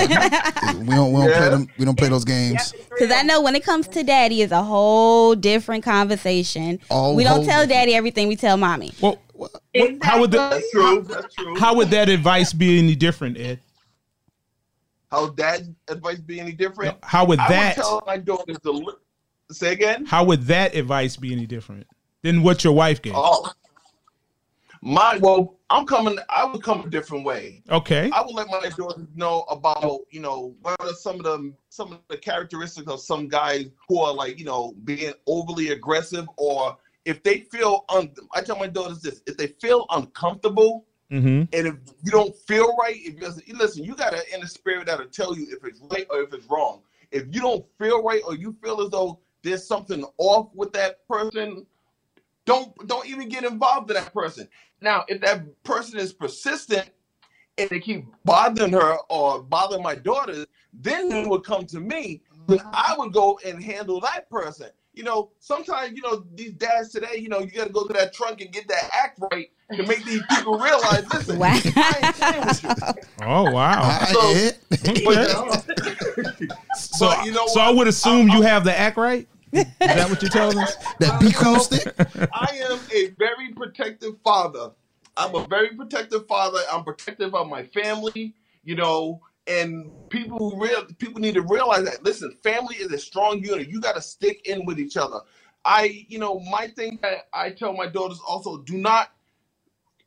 [0.95, 1.69] don't we don't play them.
[1.77, 2.73] We don't play those games.
[2.89, 6.81] Because I know when it comes to daddy, is a whole different conversation.
[6.91, 8.29] All we don't tell daddy everything.
[8.29, 8.93] We tell mommy.
[9.01, 9.53] Well, what-
[10.03, 11.03] how would the That's true.
[11.03, 11.59] That's true.
[11.59, 13.61] how would that advice be any different, Ed?
[15.11, 16.97] How dad advice be any different?
[17.03, 19.03] How would I that would tell my daughters to look.
[19.51, 20.05] Say again.
[20.05, 21.87] how would that advice be any different
[22.23, 23.15] than what your wife gave?
[23.17, 23.51] Oh,
[24.83, 26.19] my well, I'm coming.
[26.29, 27.63] I would come a different way.
[27.71, 28.11] Okay.
[28.13, 31.93] I would let my daughters know about you know what are some of the some
[31.93, 36.77] of the characteristics of some guys who are like you know being overly aggressive or
[37.05, 38.11] if they feel un.
[38.35, 41.45] I tell my daughters this: if they feel uncomfortable Mm-hmm.
[41.55, 45.07] and if you don't feel right, if you listen, you got an inner spirit that'll
[45.07, 46.83] tell you if it's right or if it's wrong.
[47.11, 51.07] If you don't feel right or you feel as though there's something off with that
[51.09, 51.67] person,
[52.45, 54.49] don't don't even get involved in that person.
[54.81, 56.91] Now, if that person is persistent
[57.57, 62.23] and they keep bothering her or bothering my daughters, then they would come to me.
[62.47, 64.69] Then I would go and handle that person.
[64.95, 67.17] You know, sometimes you know these dads today.
[67.19, 69.83] You know, you got to go to that trunk and get that act right to
[69.87, 71.05] make these people realize.
[71.13, 71.49] Listen, Wow.
[71.53, 72.71] I ain't playing with you.
[73.27, 73.81] Oh wow.
[73.83, 74.59] I- So- Ed?
[74.89, 75.05] Okay.
[75.07, 75.61] Uh,
[76.75, 79.29] so, But you know so I would assume you have the act right.
[79.53, 80.77] Is that what you're telling us?
[81.01, 81.95] that be cool stick.
[82.33, 84.73] I am a very protective father.
[85.17, 86.61] I'm a very protective father.
[86.73, 88.35] I'm protective of my family,
[88.65, 92.99] you know, and people who real people need to realize that listen, family is a
[92.99, 93.69] strong unit.
[93.69, 95.21] You got to stick in with each other.
[95.65, 99.11] I, you know, my thing that I tell my daughters also do not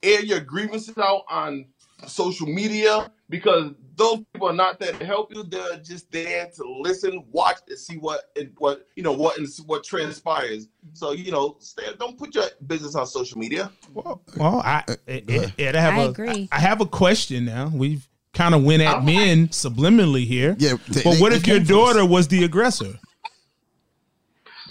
[0.04, 1.66] air your grievances out on
[2.08, 5.44] social media because those people are not there to help you.
[5.44, 9.48] They're just there to listen, watch, and see what and what you know what and
[9.66, 10.68] what transpires.
[10.94, 13.72] So you know, stay, don't put your business on social media.
[13.94, 16.50] Well, well I, Ed, Ed, Ed, I have I a agree.
[16.52, 17.70] I have a question now.
[17.74, 20.56] We've kind of went at men subliminally here.
[20.58, 21.78] Yeah, they- But what they if your came for us.
[21.94, 22.98] daughter was the aggressor?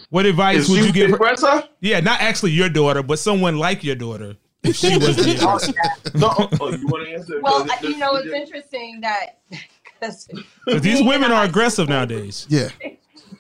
[0.08, 1.16] What advice Is would you give her?
[1.16, 1.62] aggressor?
[1.80, 4.36] Yeah, not actually your daughter, but someone like your daughter.
[4.62, 5.72] If she was the aggressor.
[6.14, 7.40] No, oh, you want to answer?
[7.40, 10.28] well Because I- you know it's interesting that because
[10.68, 12.46] 'Cause these women are aggressive nowadays.
[12.48, 12.68] Yeah,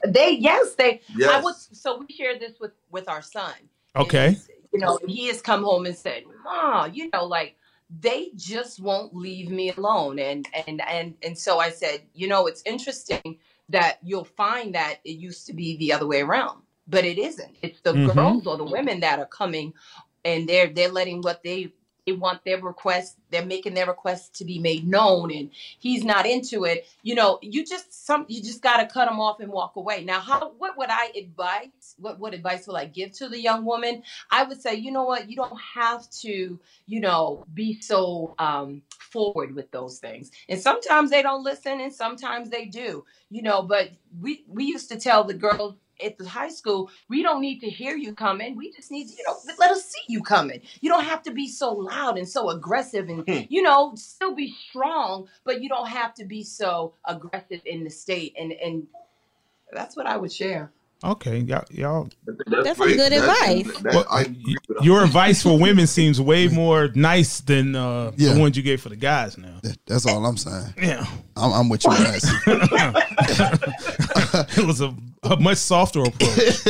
[0.06, 1.44] they yes they I Yes.
[1.44, 3.52] would so we shared this with with our son.
[3.96, 4.36] Okay.
[4.72, 7.56] You know, he has come home and said, "Ma, you know, like
[8.00, 12.46] they just won't leave me alone." And and and and so I said, "You know,
[12.46, 17.04] it's interesting that you'll find that it used to be the other way around, but
[17.04, 17.56] it isn't.
[17.62, 18.14] It's the Mhm.
[18.14, 19.74] girls or the women that are coming
[20.24, 21.72] and they're they're letting what they
[22.06, 26.26] they want their request they're making their request to be made known and he's not
[26.26, 26.86] into it.
[27.02, 30.04] You know you just some you just got to cut him off and walk away.
[30.04, 33.64] Now how what would i advise what what advice will i give to the young
[33.64, 34.02] woman?
[34.30, 38.82] I would say you know what you don't have to you know be so um
[38.98, 40.30] forward with those things.
[40.48, 44.88] And sometimes they don't listen and sometimes they do you know but we we used
[44.90, 45.74] to tell the girls
[46.04, 48.56] at the high school we don't need to hear you coming.
[48.56, 50.62] We just need you know let us see you coming.
[50.80, 53.40] You don't have to be so loud and so aggressive and Hmm.
[53.48, 57.90] you know still be strong but you don't have to be so aggressive in the
[57.90, 58.34] state.
[58.38, 58.86] And and
[59.72, 63.66] that's what i would share Okay, y'all, y'all That's some good advice.
[63.80, 64.84] that- Well, I agree with her.
[64.84, 68.34] your advice for women seems way more nice than uh, Yeah.
[68.34, 69.60] the ones you gave for the guys now.
[69.62, 70.74] that- that's all I'm saying.
[70.80, 72.24] Yeah, I'm, I'm with you guys.
[74.58, 76.66] it was a, a much softer approach.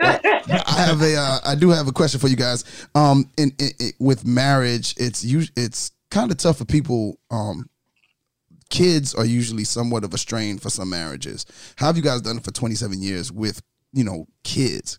[0.00, 2.64] I have a, uh, I do have a question for you guys.
[2.94, 7.18] Um, in, in, in with marriage, it's us- it's kind of tough for people.
[7.30, 7.68] Um,
[8.68, 11.44] kids are usually somewhat of a strain for some marriages.
[11.76, 14.98] How have you guys done it for 27 years with you know kids?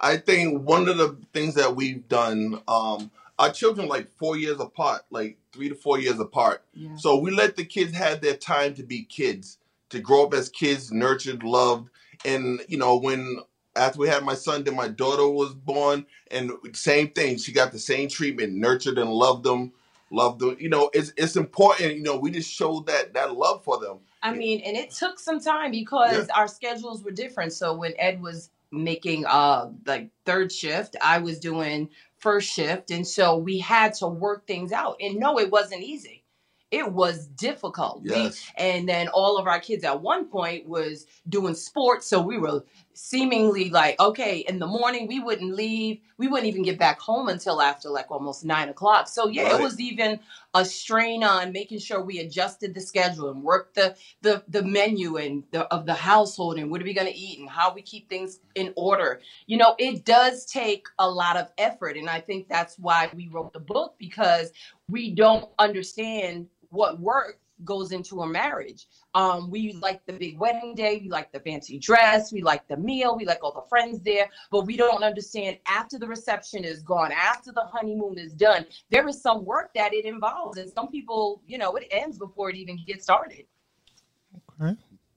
[0.00, 4.58] I think one of the things that we've done, um, our children like four years
[4.58, 6.64] apart, like three to four years apart.
[6.72, 9.58] yeah So we let the kids have their time to be kids,
[9.90, 11.90] to grow up as kids, nurtured, loved.
[12.24, 13.40] And, you know, when
[13.76, 17.38] after we had my son, then my daughter was born, and same thing.
[17.38, 19.72] She got the same treatment, nurtured and loved them,
[20.10, 20.56] loved them.
[20.58, 21.96] You know, it's it's important.
[21.96, 24.00] You know, we just showed that that love for them.
[24.22, 27.52] I mean, and it took some time because our schedules were different.
[27.52, 33.06] So when Ed was making uh like third shift, I was doing first shift, and
[33.06, 34.96] so we had to work things out.
[35.00, 36.22] And no, it wasn't easy.
[36.70, 38.02] It was difficult.
[38.04, 38.46] We- Yes.
[38.56, 42.62] and then all of our kids at one point was doing sports, so we were
[42.92, 47.28] seemingly like, okay, in the morning we wouldn't leave, we wouldn't even get back home
[47.28, 49.08] until after like almost nine o'clock.
[49.08, 49.60] So yeah, Right.
[49.60, 50.20] it was even
[50.54, 55.16] a strain on making sure we adjusted the schedule and worked the the the menu
[55.16, 57.82] and the of the household and what are we going to eat and how we
[57.82, 59.20] keep things in order.
[59.46, 63.28] You know, it does take a lot of effort and I think that's why we
[63.28, 64.52] wrote the book because
[64.88, 68.86] we don't understand what work goes into a marriage.
[69.14, 72.76] Um, we like the big wedding day, we like the fancy dress, we like the
[72.76, 76.82] meal, we like all the friends there, but we don't understand after the reception is
[76.82, 80.58] gone, after the honeymoon is done, there is some work that it involves.
[80.58, 83.44] And some people, you know, it ends before it even gets started.
[84.60, 84.76] Okay.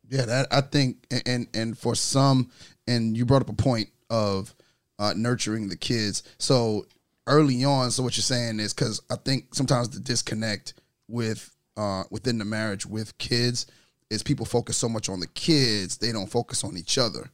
[0.10, 2.52] Yeah, that I think, and and, and for some,
[2.88, 4.54] and you brought up a point of
[5.00, 6.24] uh, nurturing the kids.
[6.38, 6.86] So
[7.28, 10.74] early on, so what you're saying is because I think sometimes the disconnect
[11.08, 13.66] with uh, within the marriage with kids
[14.10, 17.30] is people focus so much on the kids they don't focus on each other.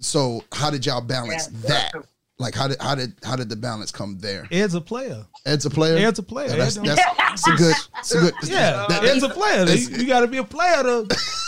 [0.00, 1.68] So how did y'all balance Yeah.
[1.68, 1.92] that?
[2.40, 4.46] Like how did how did how did the balance come there?
[4.52, 5.26] Ed's a player.
[5.44, 5.96] Ed's a player.
[5.98, 6.50] Ed's a player.
[6.50, 7.74] Yeah, that's, Ed that's, that's a good.
[7.94, 8.34] That's a good.
[8.44, 9.64] Yeah, that- Ed's a player.
[9.64, 11.06] that's- You, got to be a player to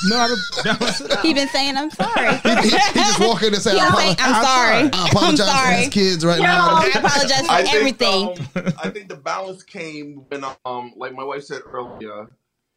[0.08, 1.20] know how to balance it out.
[1.20, 2.36] He been saying I'm sorry.
[2.42, 4.90] he, he, he just walk in and say, He I, been saying, apologize, I'm sorry.
[4.92, 5.76] I apologize I'm for sorry.
[5.76, 6.68] his kids right now.
[6.70, 8.28] I apologize for I think, everything.
[8.56, 12.28] um, I think the balance came when, um, like my wife said earlier,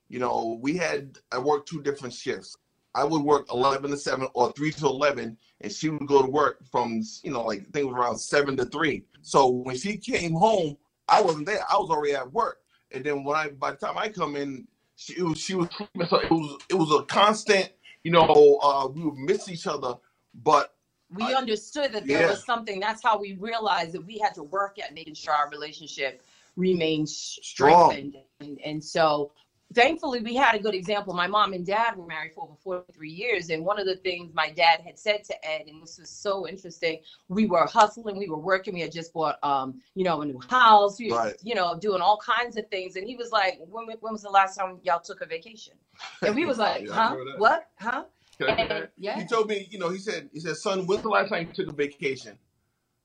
[0.09, 2.55] you know, we had I worked two different shifts.
[2.95, 6.29] I would work eleven to seven or three to eleven, and she would go to
[6.29, 9.03] work from you know like I think it was around seven to three.
[9.21, 10.77] So when she came home,
[11.07, 11.63] I wasn't there.
[11.69, 12.59] I was already at work,
[12.91, 15.69] and then when I by the time I come in, she it was she was
[15.77, 17.71] so it was it was a constant.
[18.03, 19.95] You know, uh, we would miss each other,
[20.33, 20.75] but
[21.15, 22.29] We I- understood that there Yeah.
[22.31, 22.79] was something.
[22.79, 26.21] That's how we realized that we had to work at making sure our relationship
[26.57, 27.91] remained Strong.
[27.91, 28.17] strengthened.
[28.41, 29.31] And, and so
[29.73, 31.13] thankfully we had a good example.
[31.13, 33.49] My mom and dad were married for over 43 years.
[33.49, 36.47] And one of the things my dad had said to Ed, and this was so
[36.47, 40.25] interesting, we were hustling, we were working, we had just bought um, you know, a
[40.25, 41.35] new house, we, Right.
[41.43, 42.95] you know, doing all kinds of things.
[42.95, 45.73] And he was like, when, when was the last time y'all took a vacation?
[46.21, 47.15] And we was like, Yeah, huh?
[47.37, 47.67] What?
[47.79, 48.03] Huh?
[48.39, 49.19] Can I get And, yeah.
[49.19, 51.53] He told me, you know, he said, he said, son, when's the last time you
[51.53, 52.37] took a vacation?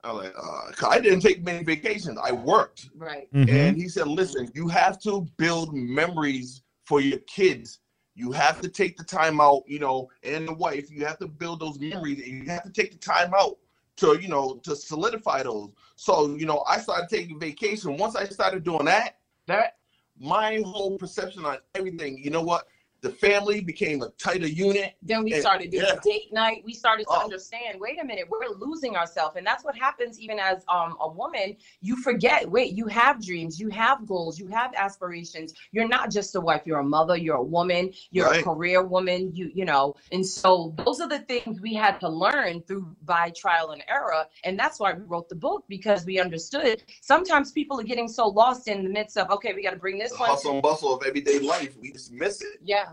[0.09, 2.19] I was like, uh, 'cause I didn't take many vacations.
[2.23, 2.89] I worked.
[2.97, 3.29] Right.
[3.35, 3.49] Mhm.
[3.49, 7.81] And he said, listen, you have to build memories for your kids.
[8.15, 11.29] You have to take the time out, you know, and the wife, you have to
[11.29, 13.59] build those memories and you have to take the time out
[13.97, 15.71] to, you know, to solidify those.
[15.97, 17.97] So, you know, I started taking vacation.
[17.97, 19.77] Once I started doing that, that
[20.19, 22.67] my whole perception on everything, you know what?
[23.01, 24.95] The family became a tighter unit.
[25.03, 26.01] Then we And- started doing yeah.
[26.03, 26.63] date night.
[26.65, 27.23] We started to Oh.
[27.23, 29.37] understand, wait a minute, we're losing ourselves.
[29.37, 31.57] And that's what happens even as um, a woman.
[31.81, 35.55] You forget, wait, you have dreams, you have goals, you have aspirations.
[35.71, 39.35] You're not just a wife, you're a mother, you're a woman, you're a career woman,
[39.35, 39.95] you you know.
[40.13, 44.27] And so those are the things we had to learn through by trial and error.
[44.45, 48.27] And that's why we wrote the book because we understood sometimes people are getting so
[48.29, 50.31] lost in the midst of, okay, we got to bring this The one.
[50.31, 51.77] hustle and bustle of everyday life.
[51.81, 52.59] We just miss it.
[52.63, 52.88] Yeah.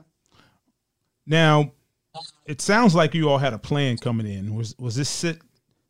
[1.25, 1.71] Now,
[2.45, 4.55] it sounds like you all had a plan coming in.
[4.55, 5.39] Was was this sit?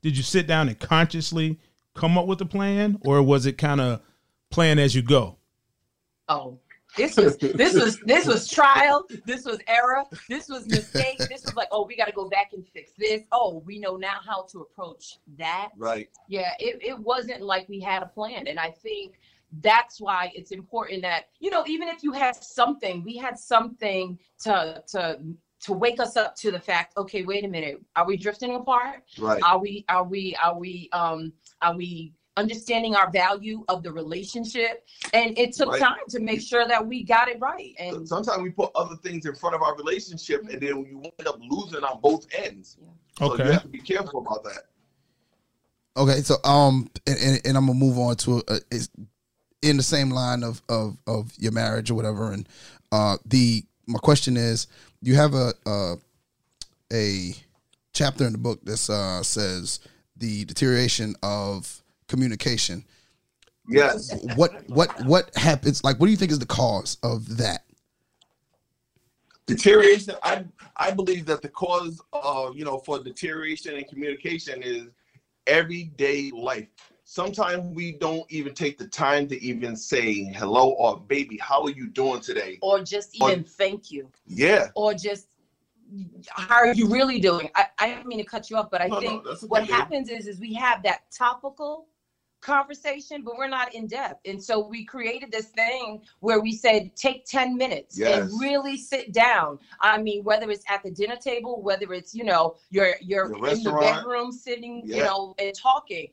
[0.01, 1.59] Did you sit down and consciously
[1.93, 4.01] come up with a plan, or was it kind of
[4.51, 5.37] plan as you go?
[6.27, 6.59] Oh,
[6.97, 9.05] this was this was this was trial.
[9.25, 10.03] This was error.
[10.29, 11.17] This was mistake.
[11.17, 13.23] This was like, oh, we got to go back and fix this.
[13.31, 15.69] Oh, we know now how to approach that.
[15.77, 16.09] Right.
[16.29, 19.19] Yeah, it, it wasn't like we had a plan, and I think
[19.61, 24.17] that's why it's important that you know even if you had something, we had something
[24.43, 25.19] to to
[25.61, 26.97] to wake us up to the fact.
[26.97, 29.03] Okay, wait a minute, are we drifting apart?
[29.17, 29.41] Right.
[29.43, 34.85] Are we are we are we um are we understanding our value of the relationship?
[35.13, 35.79] And it took Right.
[35.79, 37.73] time to make sure that we got it right.
[37.79, 41.27] And Sometimes we put other things in front of our relationship, and then you end
[41.27, 42.77] up losing on both ends.
[43.17, 43.53] So you Okay.
[43.53, 44.63] have to be careful about that.
[45.97, 48.89] Okay, so um, and, and, and I'm gonna move on to a, is
[49.65, 52.31] in the same line of of of your marriage or whatever.
[52.31, 52.47] And
[52.91, 54.67] uh, the my question is,
[55.01, 55.95] you have a uh,
[56.93, 57.33] a
[57.93, 59.79] chapter in the book that uh, says
[60.17, 62.85] the deterioration of communication.
[63.67, 64.13] Yes.
[64.35, 65.83] What what what happens?
[65.83, 67.63] Like, what do you think is the cause of that?
[69.47, 70.43] deterioration i
[70.77, 74.87] i believe that the cause of you know for deterioration in communication is
[75.45, 76.67] everyday life
[77.05, 81.69] sometimes we don't even take the time to even say hello or baby how are
[81.69, 85.27] you doing today or just Or- even thank you, yeah or just
[86.29, 87.47] how are you really doing?
[87.53, 89.63] I, I didn't mean to cut you off, but I No, no, think okay, what
[89.65, 91.85] happens is is we have that topical
[92.41, 94.21] conversation, but we're not in depth.
[94.25, 98.19] And so we created this thing where we said take 10 minutes Yes.
[98.31, 99.59] and really sit down.
[99.79, 103.35] I mean, whether it's at the dinner table, whether it's, you know, you're you're The
[103.51, 106.07] in the bedroom sitting, you know, and talking.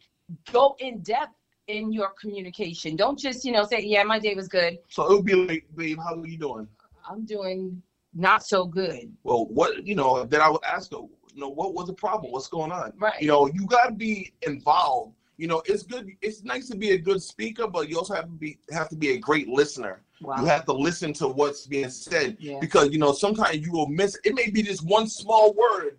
[0.52, 1.34] Go in depth
[1.68, 2.96] in your communication.
[2.96, 4.78] Don't just, you know, say, Yeah, my day was good.
[4.88, 6.68] so it would be like babe how are you doing
[7.08, 7.82] I'm doing
[8.14, 9.12] not so good.
[9.24, 10.98] well what you know then i would ask her
[11.34, 13.20] you know what was the problem what's going on Right.
[13.22, 16.90] you know you got to be involved you know it's good it's nice to be
[16.90, 20.02] a good speaker but you also have to be have to be a great listener
[20.20, 20.36] Wow.
[20.40, 22.58] you have to listen to what's being said Yeah.
[22.60, 25.96] because you know sometimes you will miss it may be just one small word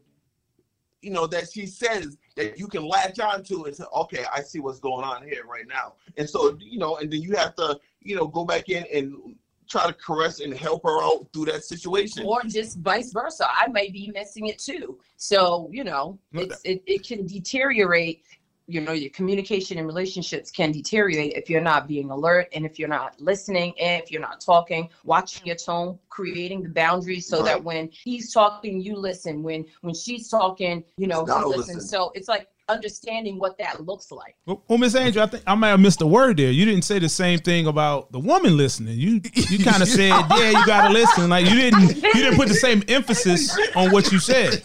[1.02, 4.42] you know that she says that you can latch on to and say okay i
[4.42, 7.56] see what's going on here right now and so you know and then you have
[7.56, 9.36] to you know go back in and
[9.70, 13.46] try to caress and help her out through that situation or just vice versa.
[13.50, 15.00] I may be missing it too.
[15.18, 18.24] So, you know, it, it can deteriorate,
[18.68, 22.80] you know, your communication and relationships can deteriorate if you're not being alert and if
[22.80, 27.44] you're not listening and if you're not talking, watching your tone, creating the boundaries so
[27.44, 29.44] that when he's talking, you listen.
[29.44, 31.76] When when she's talking, you know, Gotta you listen.
[31.76, 31.90] listen.
[31.90, 34.36] So it's like understanding what that looks like.
[34.46, 36.52] Well, well, Miss Angel, I think I might have missed a word there.
[36.52, 38.98] You didn't say the same thing about the woman listening.
[38.98, 42.38] You you kind of said, "Yeah, you got to listen." Like you didn't you didn't
[42.38, 44.64] put the same emphasis on what you said.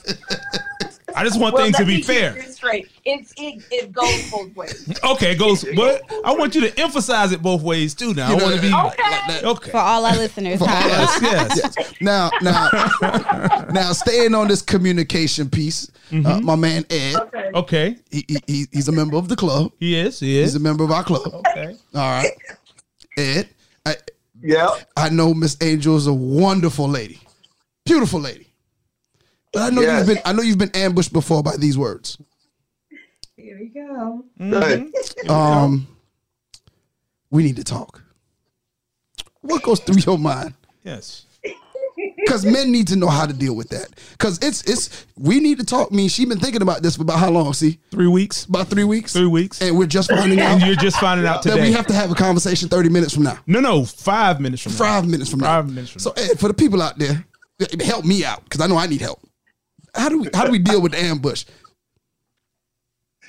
[1.18, 2.32] I just want Well, things to let be fair.
[2.34, 2.88] get this Straight.
[3.04, 4.98] It, it, it goes both ways.
[5.04, 5.64] Okay, it goes.
[5.76, 8.14] But I want you to emphasize it both ways too.
[8.14, 9.46] Now I want to be Okay.
[9.46, 9.70] okay.
[9.70, 11.18] For all our listeners, For all huh?
[11.22, 12.00] Yes, yes.
[12.00, 12.70] Now, now,
[13.72, 17.16] now, staying on this communication piece, uh, my man Ed,
[17.54, 19.72] Okay, he, he- he, he's a member of the club.
[19.78, 20.20] he is.
[20.20, 20.50] He is.
[20.52, 21.26] He's a member of our club.
[21.48, 21.76] Okay.
[21.94, 22.30] All right,
[23.16, 23.48] Ed,
[23.86, 23.96] I,
[24.42, 27.20] yeah I know Miss Angel is a wonderful lady,
[27.86, 28.47] beautiful lady.
[29.52, 30.06] But I know Yes.
[30.06, 32.18] you've been I know you've been ambushed before by these words.
[33.36, 34.24] Here we go.
[34.38, 34.92] Good.
[35.30, 35.86] Um,
[37.30, 38.02] we need to talk.
[39.40, 40.54] What goes through your mind?
[40.84, 41.24] Yes.
[42.16, 43.88] Because men need to know how to deal with that.
[44.12, 45.90] Because it's it's we need to talk.
[45.90, 47.52] means she been thinking about this for about how long?
[47.52, 48.44] See, Three weeks.
[48.44, 49.12] about three weeks.
[49.12, 49.60] Three weeks.
[49.60, 50.52] and we're just finding out.
[50.54, 51.62] And out you're just finding out that today.
[51.68, 53.38] we have to have a conversation thirty minutes from now.
[53.46, 54.78] no, no, five minutes from now.
[54.78, 55.46] Five minutes from now.
[55.46, 56.14] Five minutes from now.
[56.22, 57.24] So Ed, for the people out there,
[57.82, 59.20] help me out because I know I need help.
[59.98, 61.44] How do we how do we deal with the ambush?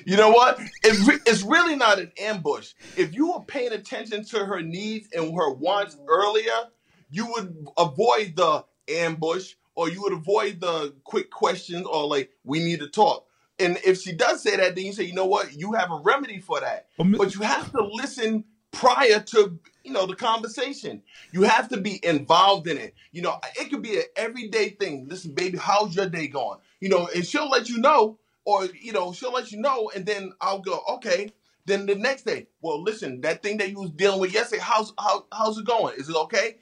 [0.06, 0.60] You know what?
[0.84, 2.74] It re- it's really not an ambush.
[2.96, 6.70] If you were paying attention to her needs and her wants earlier,
[7.10, 12.60] you would avoid the ambush or you would avoid the quick questions or like, we
[12.60, 13.26] need to talk.
[13.58, 15.54] And if she does say that, then you say, you know what?
[15.54, 16.88] You have a remedy for that.
[16.98, 21.02] Well, But you have to listen prior to you know the conversation.
[21.32, 22.94] You have to be involved in it.
[23.12, 25.08] You know, it could be an everyday thing.
[25.10, 26.60] Listen, baby, how's your day going?
[26.80, 30.06] You know, and she'll let you know, or you know, she'll let you know, and
[30.06, 31.32] then I'll go, okay.
[31.66, 34.94] Then the next day, well, listen, that thing that you was dealing with yesterday, how's
[34.98, 35.96] how how's it going?
[35.98, 36.56] Is it okay?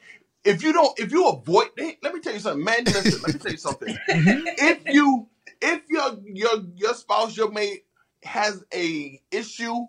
[0.43, 2.83] If you don't, if you avoid, let me tell you something, man.
[2.85, 3.97] Listen, let me tell you something.
[4.09, 4.47] Mm-hmm.
[4.57, 5.27] If you,
[5.61, 7.85] if your your your spouse, your mate
[8.23, 9.87] has a issue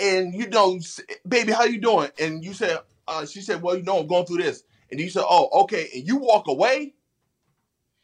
[0.00, 0.78] and you know,
[1.26, 2.10] baby, how you doing?
[2.18, 4.62] And you said, uh, she said, well, you know, I'm going through this.
[4.90, 5.88] And you said, oh, okay.
[5.94, 6.94] And you walk away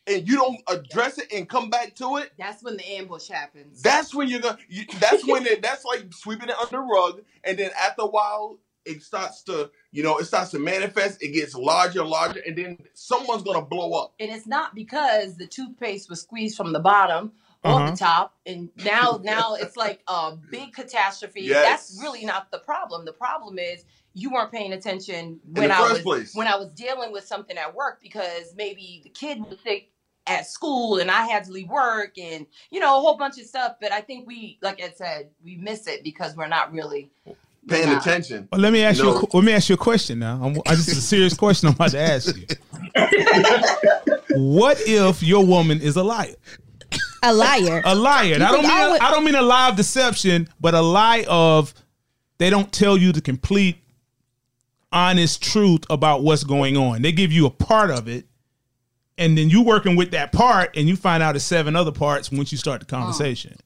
[0.07, 2.33] and you don't address it and come back to it.
[2.39, 3.83] That's when the ambush happens.
[3.83, 4.59] That's when you're gonna.
[4.69, 5.63] You, that's when it.
[5.71, 9.71] That's like sweeping it under the rug, and then after a while, it starts to,
[9.93, 11.23] you know, it starts to manifest.
[11.23, 14.15] It gets larger and larger, and then someone's gonna blow up.
[14.19, 17.91] and it's not because the toothpaste was squeezed from the bottom or Uh-huh.
[17.91, 21.65] the top and now now it's like a big catastrophe Yes.
[21.91, 26.01] that's really not the problem the problem is you weren't paying attention when i was
[26.01, 26.35] place.
[26.35, 29.91] when i was dealing with something at work because maybe the kid was sick
[30.27, 33.45] at school and i had to leave work and you know a whole bunch of
[33.47, 37.11] stuff but i think we like i said we miss it because we're not really
[37.69, 37.99] Paying Yeah.
[37.99, 38.49] attention.
[38.51, 39.05] Well, let me ask you.
[39.05, 39.19] No.
[39.19, 40.41] A, let me ask you a question now.
[40.43, 42.47] I'm, this is a serious question I'm about to ask you.
[44.31, 46.35] what if your woman is a liar?
[47.23, 47.83] A liar.
[47.85, 48.35] A liar.
[48.37, 50.81] I don't mean I a, would- I don't mean a lie of deception, but a
[50.81, 51.75] lie of
[52.39, 53.77] they don't tell you the complete,
[54.93, 57.03] honest truth about what's going on.
[57.03, 58.27] They give you a part of it,
[59.19, 62.31] and then you working with that part, and you find out the seven other parts
[62.33, 63.57] once you start the conversation.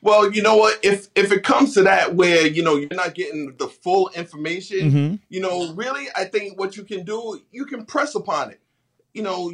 [0.00, 0.78] Well, you know what?
[0.82, 4.90] If if it comes to that, where you know you're not getting the full information,
[4.90, 5.18] Mhm.
[5.30, 8.60] you know, really, I think what you can do, you can press upon it.
[9.16, 9.52] you know,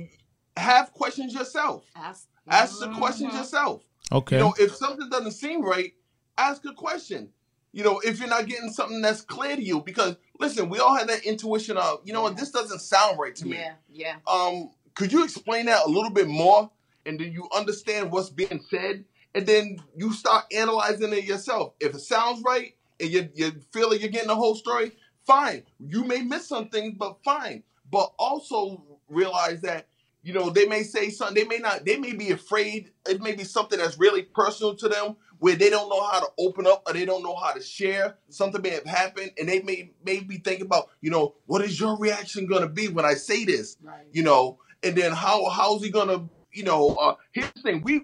[0.57, 1.85] have questions yourself.
[1.95, 3.39] Ask, Ask the questions Mhm.
[3.39, 3.83] yourself.
[4.13, 4.37] Okay.
[4.37, 5.93] You know, if something doesn't seem right,
[6.37, 7.33] ask a question.
[7.73, 10.97] You know, if you're not getting something that's clear to you, because listen, we all
[10.97, 13.59] have that intuition of, you know what, this doesn't sound right to me.
[13.59, 14.17] Yeah, yeah.
[14.27, 16.71] Um, could you explain that a little bit more?
[17.07, 21.75] And then you understand what's being said, and then you start analyzing it yourself.
[21.79, 24.93] If it sounds right and you you feel like you're getting the whole story,
[25.25, 25.63] fine.
[25.79, 27.63] You may miss some things, but fine.
[27.91, 29.87] But also realize that
[30.23, 31.35] you know they may say something.
[31.35, 31.85] They may not.
[31.85, 32.91] They may be afraid.
[33.09, 36.27] It may be something that's really personal to them, where they don't know how to
[36.39, 38.17] open up or they don't know how to share.
[38.29, 41.79] Something may have happened, and they may may be thinking about, you know, what is
[41.81, 43.77] your reaction going to be when I say this?
[43.83, 44.07] Right.
[44.13, 48.03] you know, and then how how's he gonna, you know, uh here's the thing, we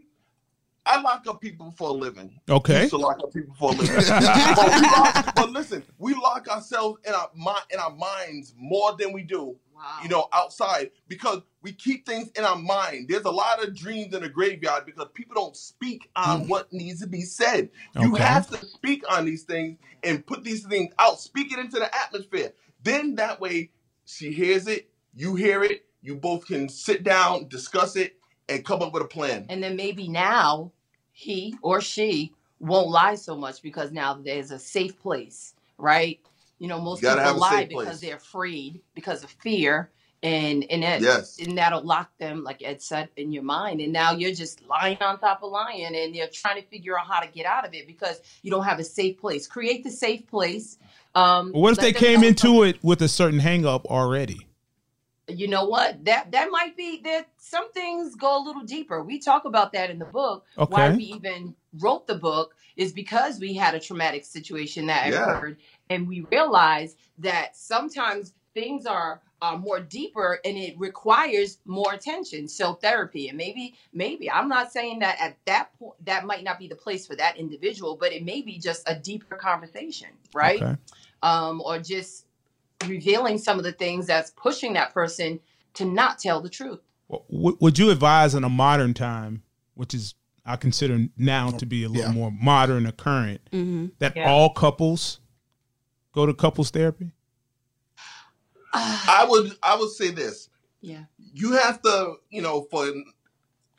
[0.87, 2.39] I lock up people for a living.
[2.49, 2.83] Okay.
[2.83, 3.97] Used to lock up people for a living.
[4.09, 9.13] but, lock, but listen, we lock ourselves in our mind in our minds more than
[9.13, 9.99] we do, Wow.
[10.03, 13.09] you know, outside because we keep things in our mind.
[13.09, 16.49] There's a lot of dreams in the graveyard because people don't speak on hmm.
[16.49, 17.69] what needs to be said.
[18.01, 21.79] You have to speak on these things and put these things out, speak it into
[21.79, 22.53] the atmosphere.
[22.83, 23.71] Then that way
[24.07, 28.17] she hears it, you hear it, you both can sit down, discuss it,
[28.49, 29.45] and come up with a plan.
[29.49, 30.73] and then maybe now
[31.13, 36.21] he or she won't lie so much because now there's a safe place, right?
[36.59, 38.01] You know, most You people have lie because place.
[38.01, 39.91] they're afraid because of fear,
[40.23, 41.39] and and that Yes.
[41.39, 43.81] and that'll lock them, like Ed said, in your mind.
[43.81, 47.07] And now you're just lying on top of lying, and you're trying to figure out
[47.07, 49.47] how to get out of it because you don't have a safe place.
[49.47, 50.79] Create the safe place.
[51.15, 54.47] Um, what if they came into it with a certain hang up already?
[55.29, 56.05] You know what?
[56.05, 59.03] That that might be that some things go a little deeper.
[59.03, 60.45] We talk about that in the book.
[60.69, 65.37] Why we even wrote the book is because we had a traumatic situation that Yeah.
[65.37, 65.57] occurred
[65.91, 72.49] and we realized that sometimes things are are more deeper and it requires more attention
[72.49, 73.29] so therapy.
[73.29, 76.77] And maybe maybe i'm not saying that at that point that might not be the
[76.77, 80.63] place for that individual but it may be just a deeper conversation right?
[80.63, 80.77] Okay.
[81.23, 82.26] um, or just
[82.87, 85.41] revealing some of the things that's pushing that person
[85.75, 86.81] to not tell the truth.
[87.09, 89.43] Would you advise in a modern time,
[89.75, 90.15] which is
[90.45, 92.13] I consider now to be a little Yeah.
[92.13, 94.31] more modern or current, hmm that Yeah.
[94.31, 95.21] all couples
[96.13, 97.13] go to couples therapy?
[98.73, 100.49] I would I would say this.
[100.81, 101.05] yeah.
[101.19, 102.93] You have to, you know, for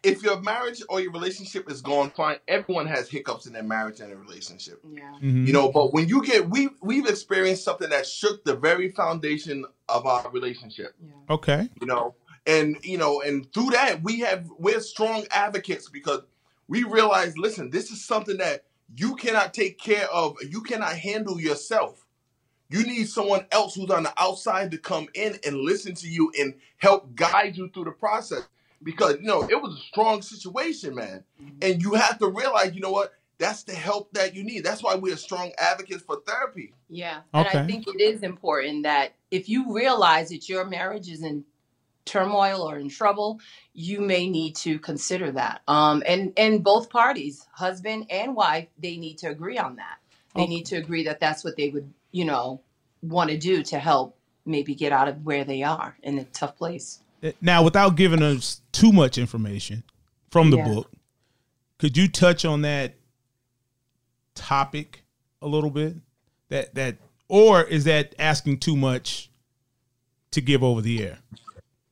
[0.04, 4.00] if your marriage or your relationship is going fine, everyone has hiccups in their marriage
[4.00, 4.80] and their relationship.
[4.90, 5.12] Yeah.
[5.22, 5.48] Mhm.
[5.48, 9.66] You know, but when you get we we've experienced something that shook the very foundation
[9.90, 10.94] of our relationship.
[11.04, 11.34] Yeah.
[11.34, 11.70] Okay.
[11.82, 16.22] you know and you know and through that we have we're strong advocates because
[16.68, 18.64] we realize listen this is something that
[18.96, 22.06] you cannot take care of you cannot handle yourself
[22.70, 26.32] you need someone else who's on the outside to come in and listen to you
[26.40, 28.48] and help guide you through the process
[28.84, 31.24] because you know it was a strong situation man
[31.62, 34.82] and you have to realize you know what that's the help that you need that's
[34.84, 37.22] why we're strong advocates for therapy Yeah.
[37.34, 41.44] And I think it is important that if you realize that your marriage is in
[42.06, 43.40] turmoil or in trouble,
[43.74, 45.62] you may need to consider that.
[45.68, 49.98] Um, and and both parties, husband and wife, they need to agree on that.
[50.34, 50.50] They Okay.
[50.50, 52.62] need to agree that that's what they would, you know,
[53.02, 56.56] want to do to help maybe get out of where they are in a tough
[56.56, 57.02] place.
[57.42, 59.84] Now, without giving us too much information
[60.32, 60.68] from the Yeah.
[60.68, 60.92] book,
[61.78, 62.96] could you touch on that
[64.36, 65.04] topic
[65.42, 65.96] a little bit?
[66.50, 66.98] That that
[67.28, 69.30] or is that asking too much
[70.32, 71.20] to give over the air?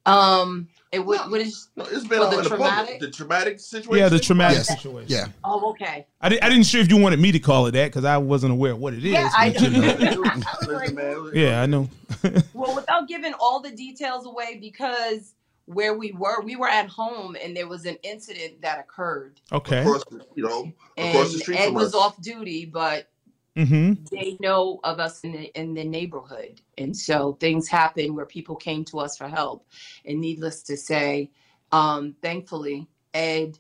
[0.06, 1.28] Um, it would, No.
[1.30, 1.68] what is?
[1.76, 2.78] no, it's been For out the the traumatic?
[2.86, 4.68] public the traumatic situation Yeah, the traumatic Yes.
[4.68, 5.10] situation.
[5.10, 5.28] Yeah.
[5.44, 6.08] Oh, okay.
[6.22, 8.18] I, di- I didn't sure if you wanted me to call it that because I
[8.18, 9.12] wasn't aware of what it is.
[9.12, 11.32] Yeah, I but, know.
[11.34, 11.90] Yeah, I know.
[12.54, 15.34] Well, without giving all the details away, because
[15.66, 19.40] where we were, we were at home and there was an incident that occurred.
[19.52, 19.80] Okay.
[19.82, 21.96] across the, you know, And across the street Ed from was us.
[21.96, 23.10] off duty, but
[23.58, 23.94] Mm-hmm.
[24.12, 26.62] they know of us in the in the neighborhood.
[26.78, 29.68] And so things happened where people came to us for help.
[30.06, 31.32] And needless to say,
[31.72, 33.60] um, thankfully, Ed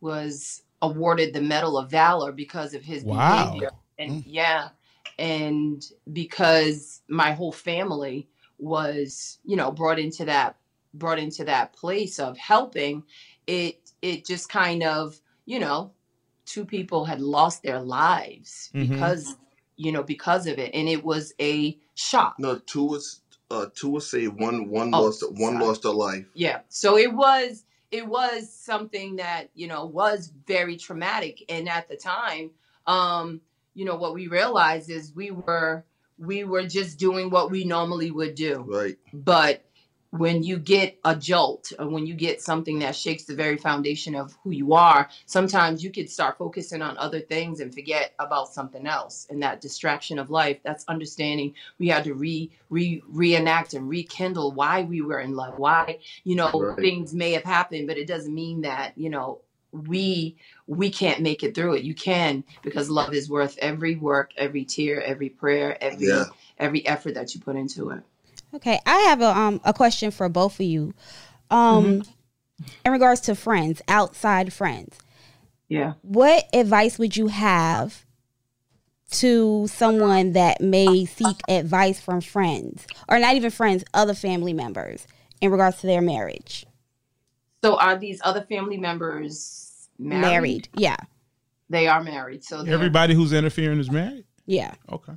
[0.00, 3.56] was awarded the Medal of Valor because of his Wow.
[3.56, 3.70] behavior.
[3.98, 4.24] And Mm.
[4.26, 4.70] yeah,
[5.18, 8.28] and because my whole family
[8.58, 10.56] was, you know, brought into that
[10.94, 13.04] brought into that place of helping,
[13.46, 15.92] it it just kind of, you know,
[16.46, 18.88] two people had lost their lives Mhm.
[18.88, 19.36] because
[19.76, 23.20] you know because of it and it was a shock No, two was
[23.50, 24.38] uh, two was saved.
[24.40, 26.26] One one Oh, lost one lost their life.
[26.34, 31.88] yeah so it was it was something that you know was very traumatic and at
[31.88, 32.50] the time
[32.86, 33.40] um
[33.74, 35.84] you know what we realized is we were
[36.18, 38.96] we were just doing what we normally would do Right.
[39.12, 39.64] but
[40.18, 44.14] when you get a jolt or when you get something that shakes the very foundation
[44.14, 48.48] of who you are, sometimes you could start focusing on other things and forget about
[48.48, 49.26] something else.
[49.28, 54.52] And that distraction of life, that's understanding we had to re, re reenact and rekindle
[54.52, 56.76] why we were in love, why, you know, Right.
[56.76, 59.40] things may have happened, but it doesn't mean that, you know,
[59.72, 60.36] we
[60.68, 61.82] we can't make it through it.
[61.84, 66.24] You can because love is worth every work, every tear, every prayer, every Yeah.
[66.58, 68.02] every effort that you put into it.
[68.54, 70.94] Okay, I have a um a question for both of you.
[71.50, 72.04] Um
[72.84, 74.98] in regards to friends, outside friends.
[75.68, 75.94] Yeah.
[76.02, 78.04] What advice would you have
[79.12, 85.06] to someone that may seek advice from friends or not even friends, other family members
[85.40, 86.66] in regards to their marriage?
[87.62, 90.20] So are these other family members married?
[90.20, 90.68] Married.
[90.76, 90.96] Yeah.
[91.70, 92.44] They are married.
[92.44, 94.26] So Everybody who's interfering is married.
[94.46, 94.74] Yeah.
[94.92, 95.14] Okay.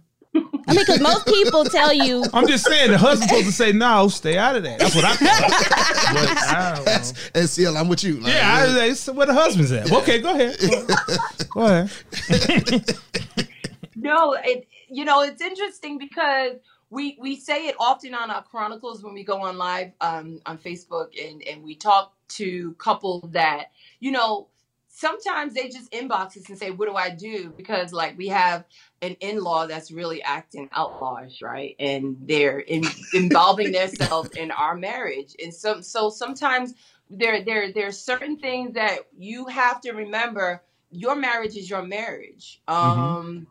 [0.68, 3.72] I mean, because most people tell you, I'm just saying the husband's supposed to say
[3.72, 4.80] no, stay out of that.
[4.80, 6.14] That's what I thought.
[6.14, 7.12] But I don't know.
[7.36, 8.20] And CL, I'm with you.
[8.20, 9.92] Like, Yeah, I, it's where the husband's at.
[9.92, 10.58] Okay, go ahead.
[11.50, 12.86] Go ahead.
[13.96, 16.58] No, it you know it's interesting because
[16.90, 20.58] we we say it often on our chronicles when we go on live um, on
[20.58, 24.48] Facebook and and we talk to couples that you know
[24.98, 27.54] sometimes they just inbox us and say what do I do?
[27.56, 28.66] Because like we have
[29.04, 31.76] an in-law that's really acting outlawish right?
[31.80, 32.84] And they're in,
[33.14, 35.36] involving themselves in our marriage.
[35.42, 36.74] And so so sometimes
[37.12, 40.64] there there there's certain things that you have to remember.
[40.90, 42.60] Your marriage is your marriage.
[42.68, 43.46] Um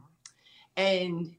[0.76, 1.32] and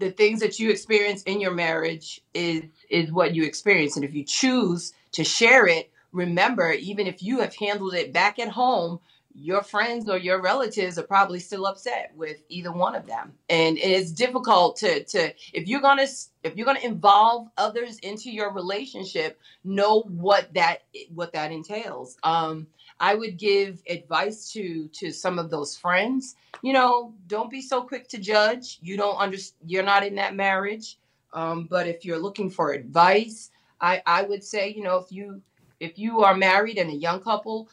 [0.00, 3.94] the things that you experience in your marriage is is what you experience.
[3.94, 8.38] And if you choose to share it remember even if you have handled it back
[8.38, 8.98] at home
[9.38, 13.78] your friends or your relatives are probably still upset with either one of them and
[13.78, 16.06] it's difficult to to if you're gonna
[16.42, 20.82] if you're gonna involve others into your relationship know what that
[21.14, 22.66] what that entails um
[22.98, 27.82] i would give advice to to some of those friends you know, don't be so
[27.82, 28.78] quick to judge.
[28.82, 29.70] You don't understand.
[29.70, 30.98] You're not in that marriage.
[31.32, 35.42] Um, but if you're looking for advice, I I would say, you know, if you
[35.80, 37.68] if you are married and a young couple,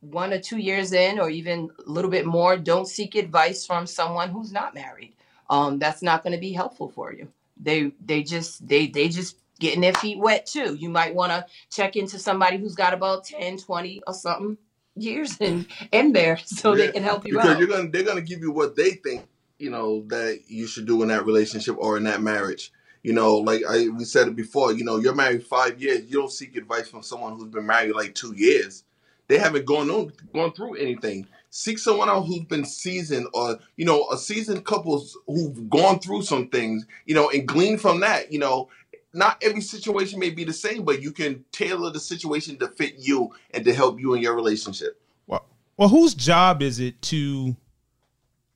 [0.00, 3.86] one or two years in, or even a little bit more, don't seek advice from
[3.86, 5.14] someone who's not married.
[5.50, 7.28] Um, that's not going to be helpful for you.
[7.60, 10.74] They they just they they just getting their feet wet too.
[10.74, 14.58] You might want to check into somebody who's got about 10, 20 or something
[14.94, 17.58] years in in there so they can help you because out.
[17.58, 19.26] you're gonna they're gonna give you what they think
[19.58, 22.72] you know that you should do in that relationship or in that marriage.
[23.02, 24.72] You know, like I we said it before.
[24.72, 26.10] You know, you're married five years.
[26.10, 28.84] You don't seek advice from someone who's been married like two years.
[29.28, 31.26] They haven't gone on gone through anything.
[31.50, 36.22] Seek someone out who's been seasoned, or you know, a seasoned couples who've gone through
[36.22, 36.86] some things.
[37.06, 38.32] You know, and glean from that.
[38.32, 38.68] You know,
[39.12, 42.94] not every situation may be the same, but you can tailor the situation to fit
[42.98, 45.00] you and to help you in your relationship.
[45.26, 45.44] Well,
[45.76, 47.54] well, whose job is it to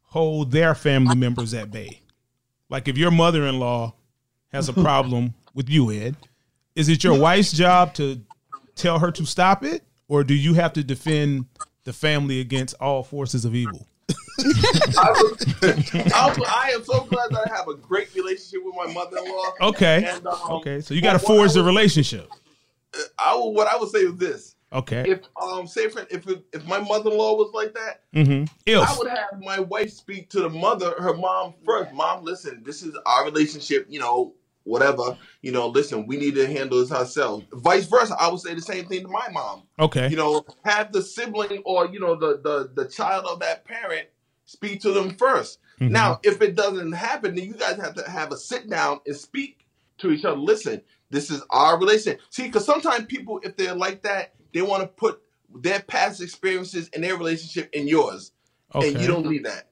[0.04, 2.00] hold their family members at bay?
[2.68, 3.94] Like if your mother-in-law
[4.52, 6.16] has a problem with you, Ed,
[6.74, 8.22] is it your wife's job to
[8.74, 9.82] tell her to stop it,
[10.12, 11.46] or do you have to defend
[11.84, 13.88] the family against all forces of evil?
[14.10, 19.68] I, was, I, am so glad that I have a great relationship with my mother-in-law.
[19.68, 20.04] Okay.
[20.06, 20.82] And, um, Okay.
[20.82, 22.30] So you got to forge the relationship.
[23.18, 25.02] I will, what I would say is this: Okay.
[25.08, 28.78] if um, say for if if my mother-in-law was like that, Mm-hmm.
[28.78, 31.94] I would have my wife speak to the mother, her mom first.
[31.94, 33.86] Mom, listen, this is our relationship.
[33.88, 34.34] You know,
[34.64, 35.16] whatever.
[35.40, 37.44] You know, listen, we need to handle this ourselves.
[37.52, 39.62] Vice versa, I would say the same thing to my mom.
[39.78, 40.08] okay.
[40.08, 44.08] You know, have the sibling or you know the the the child of that parent
[44.44, 45.90] speak to them 1st Mhm.
[45.90, 49.16] Now, if it doesn't happen, then you guys have to have a sit down and
[49.16, 49.66] speak
[49.98, 50.36] to each other.
[50.36, 52.20] Listen, this is our relationship.
[52.30, 55.22] See, because sometimes people, if they're like that, they want to put
[55.54, 58.32] their past experiences and their relationship in yours,
[58.74, 58.92] okay.
[58.92, 59.68] and you don't need that.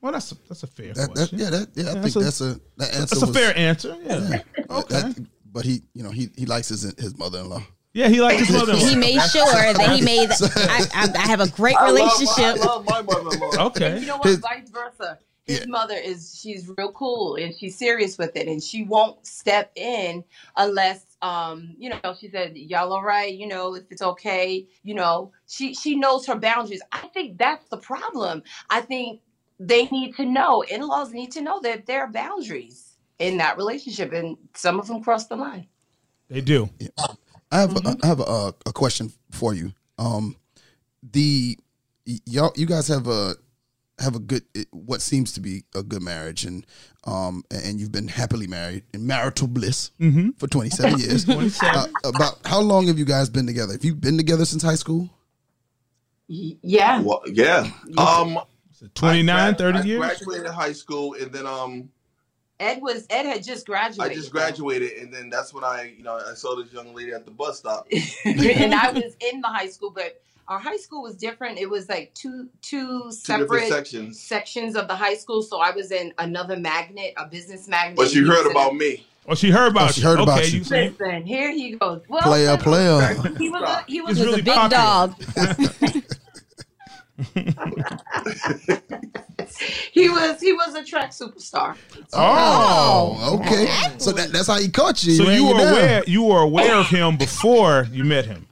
[0.00, 1.38] Well, that's a, that's a fair That, that, question.
[1.38, 3.56] yeah, that, yeah, I that's think a- that's a that answer that's a was- fair
[3.58, 3.96] answer.
[4.04, 4.28] Yeah.
[4.28, 4.42] Yeah.
[4.70, 4.94] Okay.
[5.00, 7.62] That- but he, you know, he he likes his his mother-in-law.
[7.94, 8.86] Yeah, he liked his mother-in-law.
[8.86, 10.28] he made sure that he made.
[10.56, 12.62] I, I, I have a great I love relationship.
[12.62, 13.50] I love my mother-in-law.
[13.68, 13.92] Okay.
[13.92, 14.26] And you know what?
[14.26, 15.18] His- Vice versa.
[15.46, 15.66] His Yeah.
[15.68, 20.24] mother is she's real cool and she's serious with it and she won't step in
[20.56, 24.94] unless um you know she said y'all all right you know if it's okay you
[24.94, 26.82] know she she knows her boundaries.
[26.92, 28.42] I think that's the problem.
[28.70, 29.20] I think
[29.58, 34.12] they need to know in-laws need to know that there are boundaries in that relationship
[34.12, 35.66] and some of them cross the line.
[36.28, 36.68] They do.
[37.50, 39.72] I have a, I have a, a question for you.
[39.98, 40.36] Um,
[41.12, 41.58] the
[42.04, 43.34] y'all you guys have a
[43.98, 44.42] have a good
[44.72, 46.66] what seems to be a good marriage and
[47.04, 49.90] um and you've been happily married in marital bliss
[50.38, 51.74] for 27 years 27.
[51.78, 54.74] Uh, about how long have you guys been together have you been together since high
[54.74, 55.08] school
[56.28, 57.00] Y- Yeah.
[57.02, 57.70] Well, yeah.
[57.96, 58.40] Um,
[58.94, 59.98] 29, I gra- 30 I years?
[60.00, 61.90] graduated high school, and then um,
[62.60, 64.12] Ed was Ed had just graduated.
[64.12, 67.12] I just graduated, and then that's when I, you know, I saw this young lady
[67.12, 67.86] at the bus stop.
[68.24, 71.58] and I was in the high school, but our high school was different.
[71.58, 74.20] It was like two two separate different sections.
[74.20, 75.42] sections of the high school.
[75.42, 77.96] So I was in another magnet, a business magnet.
[77.96, 79.04] But she heard in about a- me.
[79.28, 80.58] Oh, she heard about Oh, she heard okay, about you.
[80.58, 80.64] you.
[80.64, 82.00] so you- Listen, here he goes.
[82.08, 83.14] Well, Player, listen, player.
[83.38, 84.82] He was a, he was It's He was really a big popular.
[84.84, 85.94] dog.
[89.92, 91.76] he was he was a track superstar.
[92.12, 93.38] Oh, oh.
[93.40, 93.66] okay
[93.98, 95.72] so that, that's how he caught you So He ran you were down.
[95.72, 98.46] aware you were aware of him before you met him.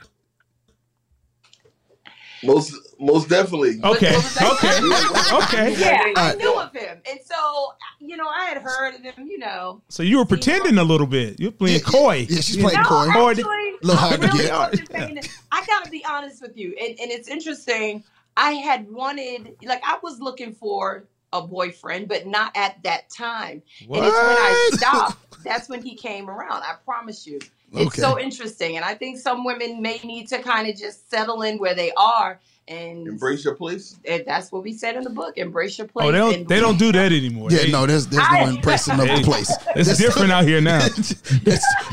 [2.43, 3.81] Most, most definitely.
[3.83, 4.13] Okay.
[4.13, 5.33] what was that?
[5.49, 5.71] Okay.
[5.73, 5.81] Okay.
[5.81, 9.27] Yeah, I knew of him, and so you know I had heard of him.
[9.27, 11.41] You know, So you were pretending a little bit.
[11.41, 12.27] You're playing coy.
[12.29, 13.31] yeah she's playing no, coy Coy.
[13.31, 13.45] actually,
[13.83, 14.53] Little hard to really get.
[14.53, 15.29] wasn't saying it.
[15.53, 18.05] I gotta be honest with you, and, and it's interesting.
[18.37, 23.63] I had wanted, like, I was looking for a boyfriend, but not at that time.
[23.81, 25.19] And it's when I stopped.
[25.45, 26.63] That's when he came around.
[26.63, 27.39] I promise you.
[27.73, 28.01] It's Okay.
[28.01, 31.59] so interesting, and I think some women may need to kind of just settle in
[31.59, 33.97] where they are, and Embrace your place.
[34.09, 36.07] and that's what we said in the book: embrace your place.
[36.07, 37.51] Oh, they don't, they don't do that anymore.
[37.51, 40.45] yeah They- no there's there's no impressing of the Hey, place It's That's- different out
[40.45, 40.79] here now.
[40.87, 41.11] it's,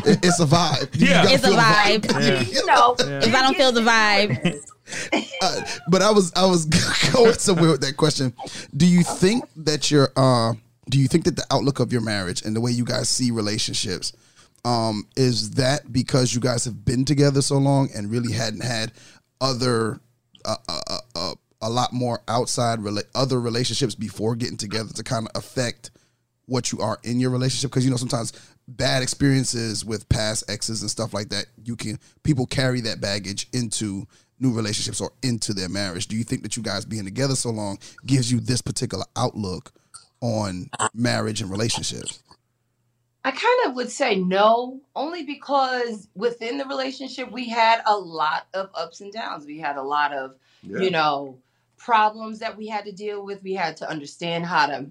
[0.05, 1.23] it's a vibe Yeah.
[1.23, 2.21] gotta It's a feel the vibe.
[2.21, 2.41] Yeah.
[2.41, 3.19] You know, Yeah.
[3.27, 4.63] If I don't feel the vibe,
[5.43, 6.65] Uh, but I was I was
[7.13, 8.31] going somewhere with that question.
[8.77, 10.53] Do you think that your uh
[10.87, 13.31] do you think that the outlook of your marriage and the way you guys see
[13.31, 14.13] relationships
[14.65, 18.91] um is that because you guys have been together so long and really hadn't had
[19.41, 19.99] other
[20.45, 25.03] uh, uh, uh, uh, a lot more outside rela- other relationships before getting together to
[25.03, 25.91] kind of affect
[26.45, 28.33] what you are in your relationship because you know sometimes
[28.67, 33.47] bad experiences with past exes and stuff like that you can people carry that baggage
[33.53, 34.05] into
[34.41, 37.49] new relationships or into their marriage do you think that you guys being together so
[37.49, 39.71] long gives you this particular outlook
[40.21, 42.21] on marriage and relationships
[43.23, 48.47] I kind of would say no, only because within the relationship we had a lot
[48.55, 49.45] of ups and downs.
[49.45, 50.33] We had a lot of,
[50.63, 50.79] Yeah.
[50.79, 51.37] you know,
[51.77, 53.43] problems that we had to deal with.
[53.43, 54.87] We had to understand how to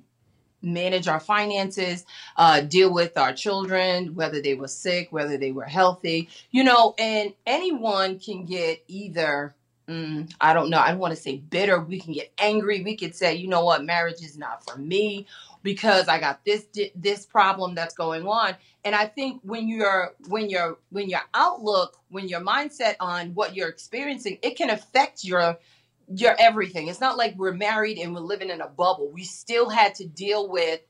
[0.63, 2.05] manage our finances,
[2.37, 6.95] uh, deal with our children, whether they were sick, whether they were healthy, you know,
[6.99, 9.55] and anyone can get either.
[9.89, 10.79] mm, I don't know.
[10.79, 11.81] I don't want to say bitter.
[11.81, 12.83] We can get angry.
[12.83, 15.27] We could say, you know what, marriage is not for me
[15.63, 18.57] because I got this this problem that's going on.
[18.85, 23.55] And I think when you're when you're when your outlook, when your mindset on what
[23.57, 25.59] you're experiencing, it can affect your
[26.15, 26.89] your everything.
[26.89, 29.11] It's not like we're married and we're living in a bubble.
[29.11, 30.81] We still had to deal with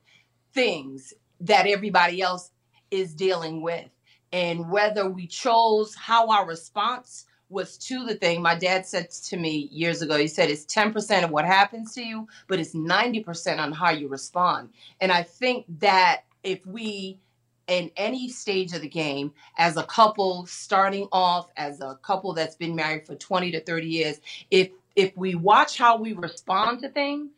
[0.52, 2.50] things that everybody else
[2.90, 3.88] is dealing with.
[4.32, 9.36] And whether we chose how our response was to the thing, my dad said to
[9.36, 13.58] me years ago, he said, it's 10% of what happens to you, but it's 90%
[13.58, 14.70] on how you respond.
[15.00, 17.18] And I think that if we,
[17.66, 22.56] in any stage of the game, as a couple starting off, as a couple that's
[22.56, 26.88] been married for 20 to 30 years, if if we watch how we respond to
[26.88, 27.30] things,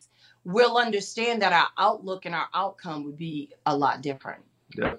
[0.44, 4.42] we'll understand that our outlook and our outcome would be a lot different.
[4.76, 4.94] Yeah.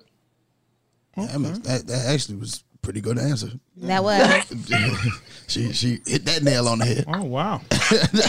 [1.17, 4.19] That, makes- that, that actually was a pretty good answer that was
[5.47, 7.61] she she hit that nail on the head Oh wow.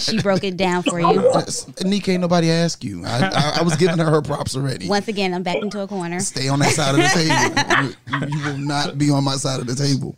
[0.01, 1.15] she broke it down for you.
[1.33, 3.05] That's- Nick, ain't nobody ask you.
[3.05, 4.87] I, I, I was giving her her props already.
[4.89, 6.21] Once again, I'm back into a corner.
[6.21, 8.29] Stay on that side of the table.
[8.29, 10.17] You, you will not be on my side of the table.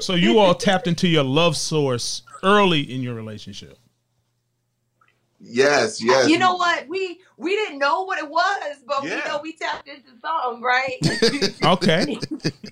[0.00, 3.78] So you all tapped into your love source early in your relationship.
[5.46, 6.28] Yes, yes.
[6.30, 6.88] You know what?
[6.88, 10.96] We we didn't know what it was, but we know we tapped into something, right?
[11.64, 12.18] Okay.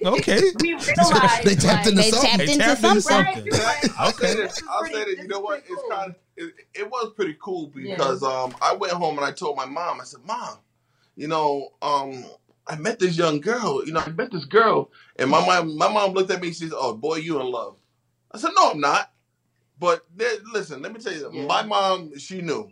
[0.04, 0.40] Okay.
[0.60, 2.30] we realized They tapped into They something.
[2.30, 3.34] tapped They tapped into something.
[3.34, 3.52] something.
[3.52, 3.90] Right, right.
[3.98, 4.34] I'll say Okay.
[4.42, 4.62] this.
[4.70, 5.22] I'll say Pretty- this.
[5.22, 5.62] You know what?
[5.62, 9.18] this is It's kind of it, it was pretty cool because um I went home
[9.18, 10.00] and I told my mom.
[10.00, 10.56] I said, "Mom,
[11.16, 12.24] you know, um
[12.66, 13.84] I met this young girl.
[13.84, 16.48] You know, I met this girl, and my mom my mom looked at me.
[16.48, 17.76] She said, "Oh boy, you in love?"
[18.30, 19.11] I said, "No, I'm not."
[19.78, 21.46] But there, listen, let me tell you, Yeah.
[21.46, 22.70] my mom she knew.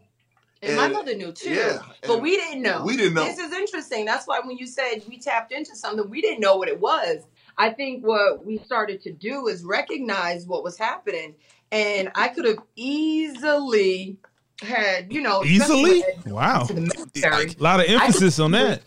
[0.63, 1.55] And my mother knew too.
[1.55, 2.85] Yeah, But we didn't know.
[2.85, 3.25] we didn't know.
[3.25, 4.05] This is interesting.
[4.05, 7.23] That's why when you said we tapped into something, we didn't know what it was.
[7.57, 11.35] I think what we started to do is recognize what was happening.
[11.73, 14.19] And I could have easily
[14.63, 16.05] had, you know, Easily?
[16.27, 16.65] Wow.
[16.65, 17.55] to the military.
[17.59, 18.83] A lot of emphasis on that.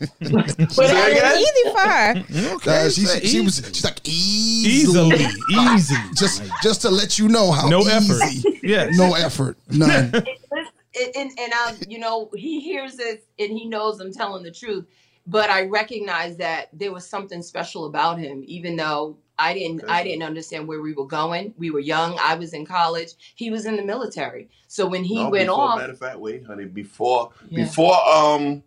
[0.20, 1.38] But Say I- again?
[1.38, 2.54] Easy for her.
[2.56, 2.86] Okay.
[2.86, 5.74] Uh, she, she, she was she's like easily, easily.
[5.74, 5.96] Easy.
[6.16, 7.90] just just to let you know how No easy.
[7.90, 8.58] effort.
[8.62, 8.96] Yes.
[8.96, 10.10] no effort, none.
[10.10, 10.24] Listen,
[10.98, 14.50] and, and, and um, you know, he hears it and he knows I'm telling the
[14.50, 14.86] truth.
[15.26, 20.02] But I recognize that there was something special about him, even though I didn't I
[20.02, 21.54] didn't understand where we were going.
[21.58, 22.18] We were young.
[22.20, 23.10] I was in college.
[23.36, 24.48] He was in the military.
[24.66, 26.64] So when he No, went before, off, Matter of fact, wait, honey.
[26.64, 27.64] Before, Yeah.
[27.64, 28.62] before, um,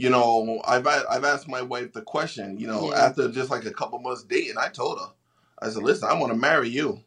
[0.00, 2.58] you know, I've a- I've asked my wife the question.
[2.58, 3.04] You know, Yeah.
[3.06, 5.06] after just like a couple months dating, I told her,
[5.60, 7.00] I said, "Listen, I want to marry you,"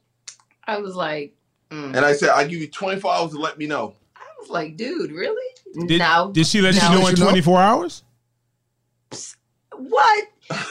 [0.67, 1.33] I was like,
[1.71, 1.95] mm.
[1.95, 4.77] and I said, "I give you 24 hours to let me know." I was like,
[4.77, 5.87] dude, really?
[5.87, 6.29] Did, no.
[6.33, 6.81] did she let No.
[6.83, 7.29] you know in Let you know?
[7.31, 8.03] 24 hours?
[9.75, 10.25] what?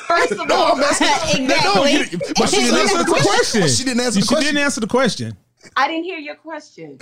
[0.06, 1.92] First of No, all, I'm asking- exactly.
[1.92, 3.68] you- but she didn't answer the question.
[3.68, 4.46] She didn't answer She question.
[4.54, 5.36] didn't answer the question.
[5.76, 6.98] I didn't hear your question.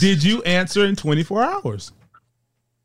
[0.00, 1.92] Did you answer in 24 hours?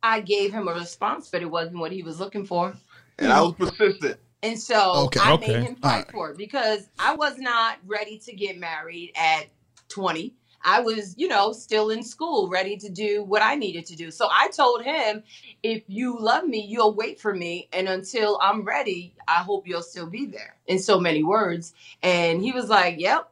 [0.02, 2.74] I gave him a response, but it wasn't what he was looking for.
[3.18, 4.18] And I was persistent.
[4.42, 5.20] And so Okay.
[5.20, 5.58] I Okay.
[5.58, 6.10] made him fight Alright.
[6.10, 9.48] for it because I was not ready to get married at
[9.88, 10.34] 20.
[10.62, 14.10] I was, you know, still in school, ready to do what I needed to do.
[14.10, 15.22] So I told him,
[15.62, 17.68] if you love me, you'll wait for me.
[17.72, 21.74] And until I'm ready, I hope you'll still be there in so many words.
[22.02, 23.30] And he was like, yep.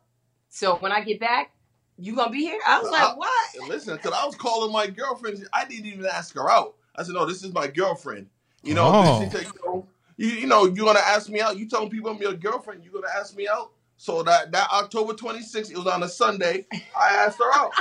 [0.48, 1.52] So when I get back,
[1.98, 2.58] you gonna be here?
[2.66, 3.54] I was I- like, what?
[3.60, 6.74] And listen, because I was calling my girlfriend, I didn't even ask her out.
[6.96, 8.28] I said, "No, this is my girlfriend."
[8.62, 9.22] You know, Oh.
[9.24, 9.86] she said, "You know,
[10.16, 11.56] you, you know, you're gonna ask me out.
[11.58, 12.82] You telling people I'm your girlfriend.
[12.84, 16.66] You're gonna ask me out." So that that October 26th, it was on a Sunday.
[16.98, 17.72] I asked her out.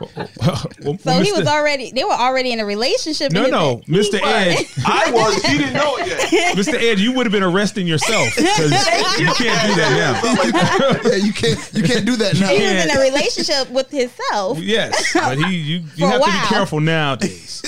[0.00, 1.92] Well, So he was already.
[1.92, 3.32] They were already in a relationship.
[3.32, 4.20] No, and no, Mr.
[4.22, 5.42] Ed, I was.
[5.42, 6.56] She didn't know it yet.
[6.56, 6.74] Mr.
[6.74, 8.70] Ed, you would have been arresting yourself because
[9.18, 12.48] you can't do that yeah, you can't you can't do that now.
[12.48, 14.58] He was in a relationship with himself.
[14.58, 17.62] Yes, but he, you, you have to be careful nowadays.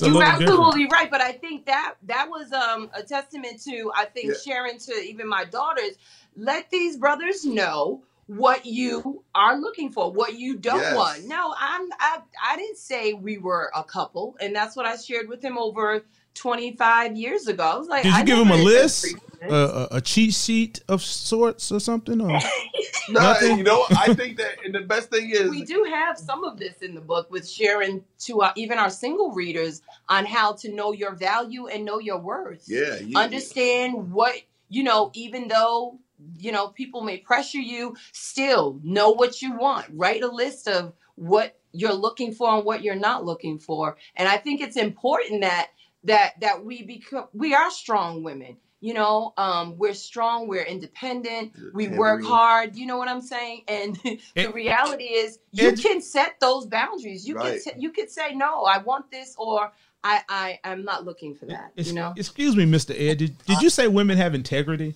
[0.00, 0.42] You're little different.
[0.50, 4.34] absolutely right, but I think that that was um, a testament to I think Yeah.
[4.44, 5.96] sharing to even my daughters.
[6.36, 8.02] Let these brothers know
[8.36, 10.94] what you are looking for, what you don't Yes.
[10.94, 11.24] want.
[11.26, 15.28] No, I'm I I didn't say we were a couple, and that's what I shared
[15.28, 16.04] with him over
[16.34, 17.64] 25 years ago.
[17.64, 19.20] I was like, Did you I give him a list, agreed
[19.50, 22.20] a, a, a cheat sheet of sorts or something?
[22.20, 22.38] Or
[23.08, 23.58] No, Nothing?
[23.58, 26.56] you know, I think that, and the best thing is, we do have some of
[26.58, 30.72] this in the book with sharing to our, even our single readers on how to
[30.72, 32.64] know your value and know your worth.
[32.68, 34.34] yeah, you, understand what
[34.68, 35.98] you know even though
[36.38, 40.92] you know people may pressure you still know what you want write a list of
[41.16, 45.42] what you're looking for and what you're not looking for and i think it's important
[45.42, 45.68] that
[46.04, 51.52] that that we become we are strong women you know um we're strong we're independent
[51.74, 55.68] we Can't work hard you know what i'm saying and the It- reality is you
[55.68, 57.60] it- can set those boundaries you Right.
[57.62, 59.70] can you could say no i want this or
[60.02, 62.98] i i i'm not looking for that Ex- you know excuse me, Mr.
[62.98, 64.94] Ed, did, did you say women have integrity?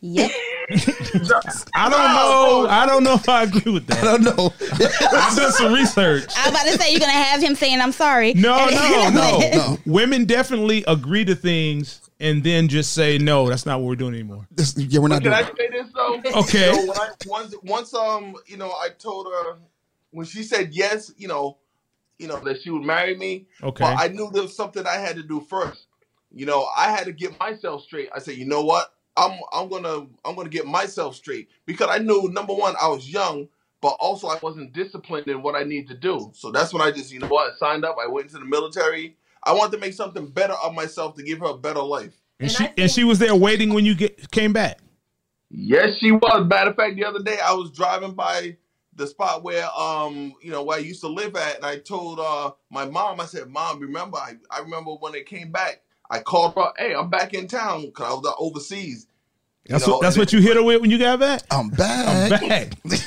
[0.00, 0.32] Yep.
[1.74, 2.66] I don't know.
[2.68, 4.02] I don't know if I agree with that.
[4.02, 4.52] I don't know.
[5.18, 6.24] I've done some research.
[6.36, 8.34] I was about to say you're gonna have him saying I'm sorry.
[8.34, 9.78] No, no, no, no.
[9.86, 13.48] Women definitely agree to things and then just say no.
[13.48, 14.46] That's not what we're doing anymore.
[14.50, 15.44] This- yeah, we're not Can doing.
[15.44, 16.20] I say this though?
[16.40, 16.70] Okay.
[16.70, 19.58] You know, when I, once, once, um, you know, I told her
[20.10, 21.58] when she said yes, you know,
[22.18, 23.46] you know that she would marry me.
[23.62, 23.84] Okay.
[23.84, 25.86] But I knew there was something I had to do first.
[26.30, 28.08] You know, I had to get myself straight.
[28.14, 28.94] I said, you know what?
[29.16, 33.08] I'm I'm gonna I'm gonna get myself straight because I knew number one I was
[33.08, 33.48] young,
[33.80, 36.30] but also I wasn't disciplined in what I need to do.
[36.34, 37.96] So that's when I just you know what I signed up.
[38.02, 39.16] I went into the military.
[39.44, 42.14] I wanted to make something better of myself to give her a better life.
[42.40, 44.78] and And she I and she was there waiting when you get came back.
[45.50, 46.46] Yes, she was.
[46.48, 48.56] Matter of fact, the other day I was driving by
[48.94, 52.18] the spot where um you know where I used to live at, and I told
[52.18, 54.16] uh my mom, I said, "Mom, remember?
[54.16, 55.82] I, I remember when they came back.
[56.12, 56.72] I called her.
[56.76, 59.06] Hey, I'm back in town because I was uh, overseas.
[59.66, 61.40] That's know, what that's what you hit her with when you got back.
[61.50, 62.06] I'm back.
[62.06, 62.76] I'm back.
[62.84, 63.02] back.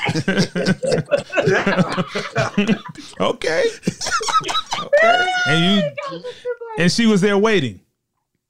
[3.20, 3.64] okay.
[4.80, 5.28] Okay.
[5.48, 6.24] And you
[6.80, 7.82] and she was there waiting.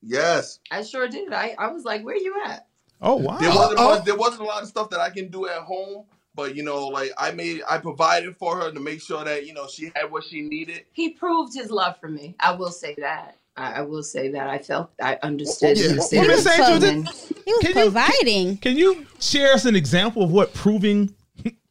[0.02, 1.34] Yes, I sure did.
[1.34, 2.68] I, I was like, where you at?
[3.02, 3.38] Oh wow.
[3.40, 3.96] there wasn't Oh.
[3.96, 6.64] much, there wasn't a lot of stuff that I can do at home, but you
[6.64, 9.92] know, like I made I provided for her to make sure that you know she
[9.96, 10.86] had what she needed.
[10.94, 12.36] He proved his love for me.
[12.40, 13.38] I will say that.
[13.58, 14.48] I, I will say that.
[14.50, 15.78] I felt, I oh, oh, understood.
[15.78, 15.90] Yeah.
[15.90, 18.58] he was there Women to say come to and- He was Can you- providing.
[18.58, 21.14] Can you share us an example of what proving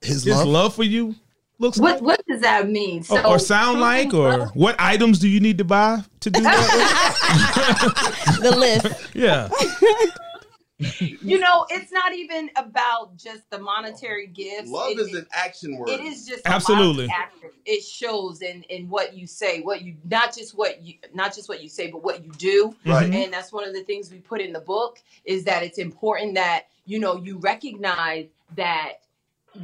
[0.00, 0.46] His his love.
[0.46, 1.14] love for you
[1.58, 2.02] looks What like?
[2.02, 3.04] what does that mean?
[3.10, 6.40] Or, or sound like, or love- what items do you need to buy to do
[6.42, 8.38] that?
[8.42, 8.86] the list.
[9.14, 9.48] yeah.
[11.00, 14.70] you know, it's not even about just the monetary gifts.
[14.70, 15.88] Love It- is an action word.
[15.90, 17.08] It is just a lot of Absolutely.
[17.08, 17.50] action.
[17.64, 21.48] It shows in in what you say, what you not just what you not just
[21.48, 22.74] what you say, but what you do.
[22.86, 23.12] Right.
[23.12, 26.34] And that's one of the things we put in the book is that it's important
[26.34, 28.26] that you know you recognize
[28.56, 28.94] that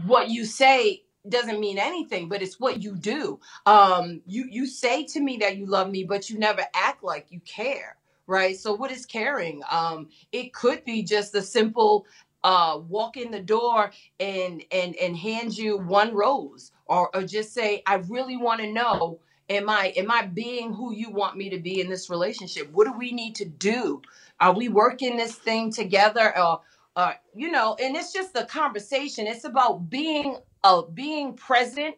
[0.07, 3.39] what you say doesn't mean anything, but it's what you do.
[3.67, 7.27] Um, you you say to me that you love me, but you never act like
[7.31, 7.97] you care,
[8.31, 8.59] right?
[8.59, 9.63] So what is caring?
[9.71, 12.07] Um, it could be just a simple
[12.45, 17.53] uh walk in the door and and and hand you one rose or, or just
[17.53, 19.21] say i really want to know
[19.51, 22.87] am i am i being who you want me to be in this relationship what
[22.87, 24.01] do we need to do
[24.41, 26.63] are we working this thing together or
[26.97, 31.97] uh you know and it's just a conversation it's about being uh being present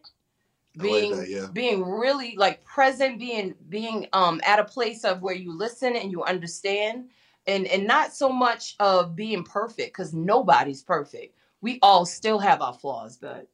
[0.78, 1.46] I like being that, yeah.
[1.52, 6.10] being really like present being being um at a place of where you listen and
[6.10, 7.10] you understand
[7.46, 12.62] and and not so much of being perfect because nobody's perfect we all still have
[12.62, 13.48] our flaws but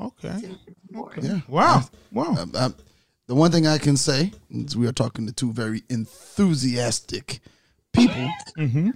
[0.00, 0.30] Okay.
[0.34, 1.26] it's important.
[1.26, 1.40] Yeah.
[1.48, 1.84] Wow.
[2.10, 2.34] Wow.
[2.36, 2.74] Um, um,
[3.28, 7.40] the one thing I can say is we are talking to two very enthusiastic
[7.92, 8.90] people Mm-hmm.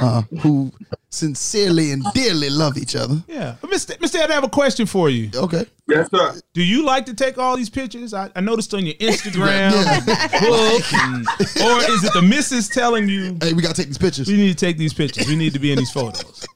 [0.00, 0.72] Uh, who
[1.10, 3.16] sincerely and dearly love each other.
[3.28, 3.56] Yeah.
[3.60, 3.96] But Mr.
[3.98, 4.16] Mr.
[4.16, 5.30] Ed, I have a question for you.
[5.34, 5.66] Okay.
[5.88, 6.40] Yes, sir.
[6.54, 8.14] Do you like to take all these pictures?
[8.14, 10.40] I, I noticed on your Instagram, Yeah.
[10.40, 11.26] book, and-
[11.62, 14.28] or is it the missus telling you Hey, we gotta take these pictures.
[14.28, 15.26] we need to take these pictures?
[15.28, 16.46] We need to be in these photos.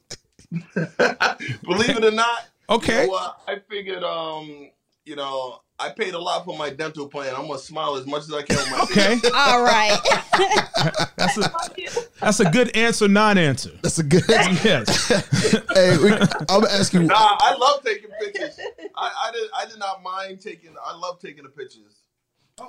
[0.51, 2.39] Believe it or not,
[2.71, 3.03] Okay.
[3.03, 3.41] you know what?
[3.47, 4.71] I figured, um,
[5.07, 7.35] you know, I paid a lot for my dental plan.
[7.35, 8.57] I'm gonna smile as much as I can.
[8.57, 9.21] With my Okay.
[9.35, 9.97] All right.
[11.17, 11.53] That's a
[12.21, 13.71] that's a good answer, non-answer.
[13.83, 14.25] That's a good.
[14.29, 15.09] Yes.
[15.75, 17.03] hey, we, I'm gonna ask you.
[17.03, 18.59] Nah, I love taking pictures.
[18.97, 19.51] I, I did.
[19.57, 20.75] I did not mind taking.
[20.85, 22.03] I love taking the pictures.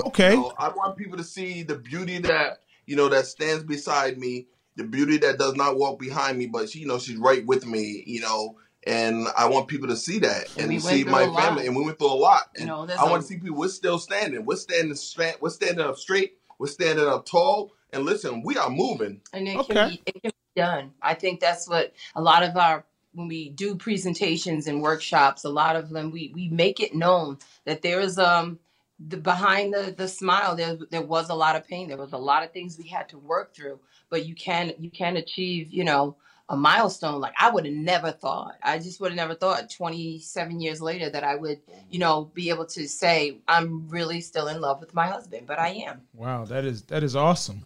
[0.06, 0.32] Okay.
[0.32, 4.48] So I want people to see the beauty that you know that stands beside me,
[4.76, 7.66] the beauty that does not walk behind me, but she, you know, she's right with
[7.66, 8.04] me.
[8.08, 8.56] You know,
[8.88, 11.44] and I want people to see that And and, we see my a lot.
[11.44, 11.68] family.
[11.68, 12.50] And we went through a lot.
[12.58, 13.58] You know, there's I a- want to see people.
[13.58, 14.46] We're still standing.
[14.46, 15.36] We're standing straight.
[15.42, 16.38] We're standing up straight.
[16.58, 17.74] We're standing up tall.
[17.94, 19.22] And listen, we are moving.
[19.34, 19.74] and it Okay.
[19.74, 22.84] can be it can be done i think that's what a lot of our
[23.14, 27.38] when we do presentations and workshops a lot of them we we make it known
[27.66, 28.58] that there is um
[29.00, 32.18] the behind the the smile there there was a lot of pain there was a
[32.18, 33.80] lot of things we had to work through
[34.10, 36.16] but you can you can achieve you know
[36.50, 40.60] a milestone like i would have never thought i just would have never thought 27
[40.62, 42.00] years later that i would you mm-hmm.
[42.00, 45.70] know be able to say i'm really still in love with my husband but i
[45.70, 47.66] am Wow, that is that is awesome.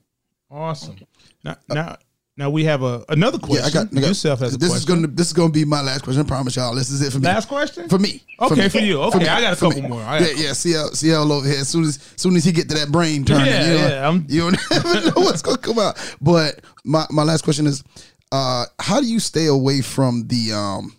[0.49, 0.97] Awesome.
[1.45, 1.97] Now now
[2.37, 3.63] now we have a another question.
[3.63, 3.97] Yeah, I got.
[3.97, 4.93] I got Yourself has a this question.
[4.95, 5.07] is gonna.
[5.13, 6.23] This is gonna be my last question.
[6.23, 6.75] I promise y'all.
[6.75, 7.25] This is it for me.
[7.25, 7.87] Last question?
[7.87, 8.21] for me.
[8.41, 8.69] Okay, me.
[8.69, 9.01] for you.
[9.03, 9.27] Okay, me.
[9.27, 9.87] I got a For couple me.
[9.89, 10.01] more.
[10.01, 10.53] I Yeah, got- yeah.
[10.53, 11.59] CL, CL over here.
[11.59, 14.05] As soon as, soon as he get to that brain turning, Yeah, you know, yeah,
[14.07, 15.97] I'm- you don't never know what's gonna come out.
[16.19, 17.83] But my my last question is,
[18.31, 20.95] uh, how do you stay away from the um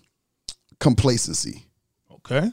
[0.80, 1.64] complacency?
[2.10, 2.50] Okay.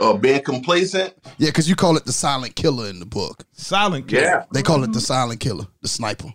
[0.00, 1.14] Uh, being complacent.
[1.38, 3.44] Yeah, because you call it the silent killer in the book.
[3.52, 4.22] Silent killer.
[4.22, 4.44] Yeah.
[4.52, 6.34] They call it the silent killer, the sniper.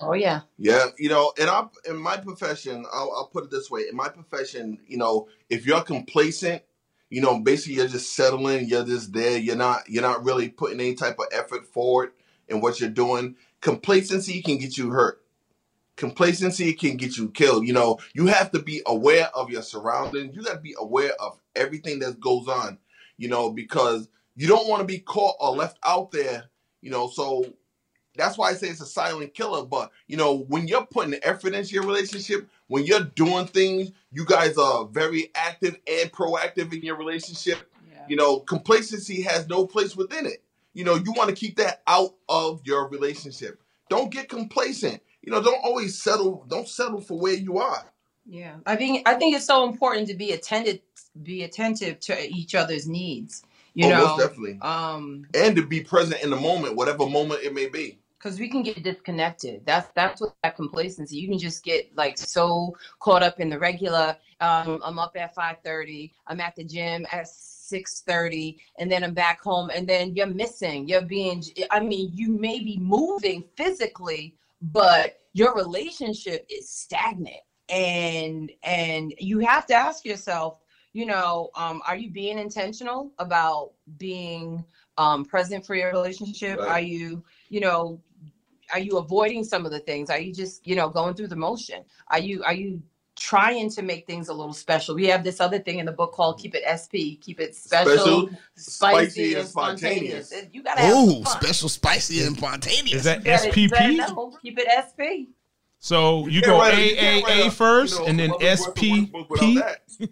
[0.00, 3.70] oh yeah Yeah, you know, and I in my profession, I'll, I'll put it this
[3.70, 6.62] way: in my profession, you know, if you're complacent,
[7.10, 10.80] you know, basically you're just settling, you're just there, you're not, you're not really putting
[10.80, 12.12] any type of effort forward
[12.48, 13.36] in what you're doing.
[13.60, 15.21] Complacency can get you hurt.
[16.02, 17.64] Complacency can get you killed.
[17.64, 20.34] You know, you have to be aware of your surroundings.
[20.34, 22.78] You got to be aware of everything that goes on.
[23.18, 26.46] You know, because you don't want to be caught or left out there.
[26.80, 27.44] You know, so
[28.16, 29.64] that's why I say it's a silent killer.
[29.64, 34.24] But you know, when you're putting effort into your relationship, when you're doing things, you
[34.24, 37.70] guys are very active and proactive in your relationship.
[37.88, 40.42] yeah You know, complacency has no place within it.
[40.74, 43.62] You know, you want to keep that out of your relationship.
[43.88, 45.00] Don't get complacent.
[45.22, 46.44] You know, don't always settle.
[46.48, 47.84] Don't settle for where you are.
[48.26, 50.82] Yeah, I think I think it's so important to be attended,
[51.22, 53.42] be attentive to each other's needs.
[53.74, 54.58] You oh, know, most definitely.
[54.62, 57.98] um, And to be present in the moment, whatever moment it may be.
[58.18, 59.66] because we can get disconnected.
[59.66, 61.16] That's that's what that complacency.
[61.16, 64.16] You can just get like so caught up in the regular.
[64.40, 66.12] Um, I'm up at five thirty.
[66.26, 70.26] I'm at the gym at six thirty, and then I'm back home, and then you're
[70.26, 70.86] missing.
[70.86, 71.42] You're being.
[71.70, 79.40] I mean, you may be moving physically, but your relationship is stagnant, and and you
[79.40, 80.54] have to ask yourself.
[80.94, 84.62] You know, um, are you being intentional about being
[84.98, 86.58] um, present for your relationship?
[86.58, 86.68] Right.
[86.68, 87.98] Are you, you know,
[88.72, 91.36] are you avoiding some of the things are you just you know going through the
[91.36, 92.82] motion are you are you
[93.22, 96.12] trying to make things a little special we have this other thing in the book
[96.12, 98.70] called keep it sp keep it special, Special, spicy,
[99.14, 100.54] spicy, and and spontaneous, spontaneous.
[100.54, 102.92] You gotta have Oh, special, spicy, and spontaneous.
[102.94, 103.96] Is that You gotta- SPP?
[104.14, 104.36] know.
[104.42, 105.00] keep it sp
[105.78, 108.18] So you can't go write a- you can't write AAA a, first you know, and
[108.18, 110.08] then mother's worth of workbook without SPP.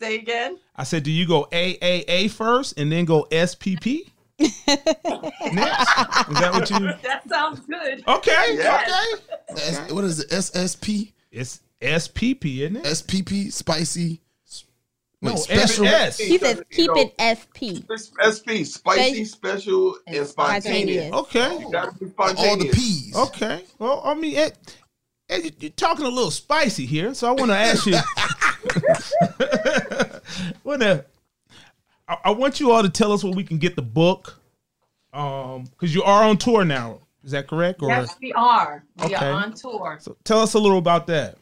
[0.00, 4.10] say again I said, do you go AAA first and then go SPP?
[4.38, 4.68] Next?
[4.68, 6.78] Is that what you?
[7.02, 8.56] that sounds good Okay.
[8.56, 8.84] Yeah.
[9.50, 9.60] Okay.
[9.62, 10.30] S- what is it?
[10.30, 12.84] SSP, It's SPP, isn't it?
[12.84, 14.20] SPP, spicy,
[15.20, 16.18] No, Wait, special- S.
[16.18, 17.82] He says keep You know, it SP.
[17.90, 21.08] It's SP, spicy, special, and and spontaneous.
[21.08, 21.12] spontaneous.
[21.12, 21.58] Okay.
[21.60, 22.74] You gotta be All the spontaneous.
[22.76, 23.16] P's.
[23.16, 23.64] Okay.
[23.80, 24.56] Well, I mean, Ed,
[25.28, 27.98] Ed, you- you're talking a little spicy here, so I want to ask you.
[30.64, 31.04] wanna,
[32.08, 34.40] I, I want you all to tell us where we can get the book,
[35.12, 37.00] um, because you are on tour now.
[37.24, 37.82] Is that correct?
[37.82, 38.84] Or Yes, we are.
[38.98, 39.16] We Okay.
[39.16, 39.98] are on tour.
[40.00, 41.36] so tell us a little about that.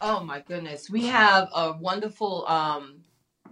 [0.00, 0.90] Oh my goodness.
[0.90, 3.00] We have a wonderful um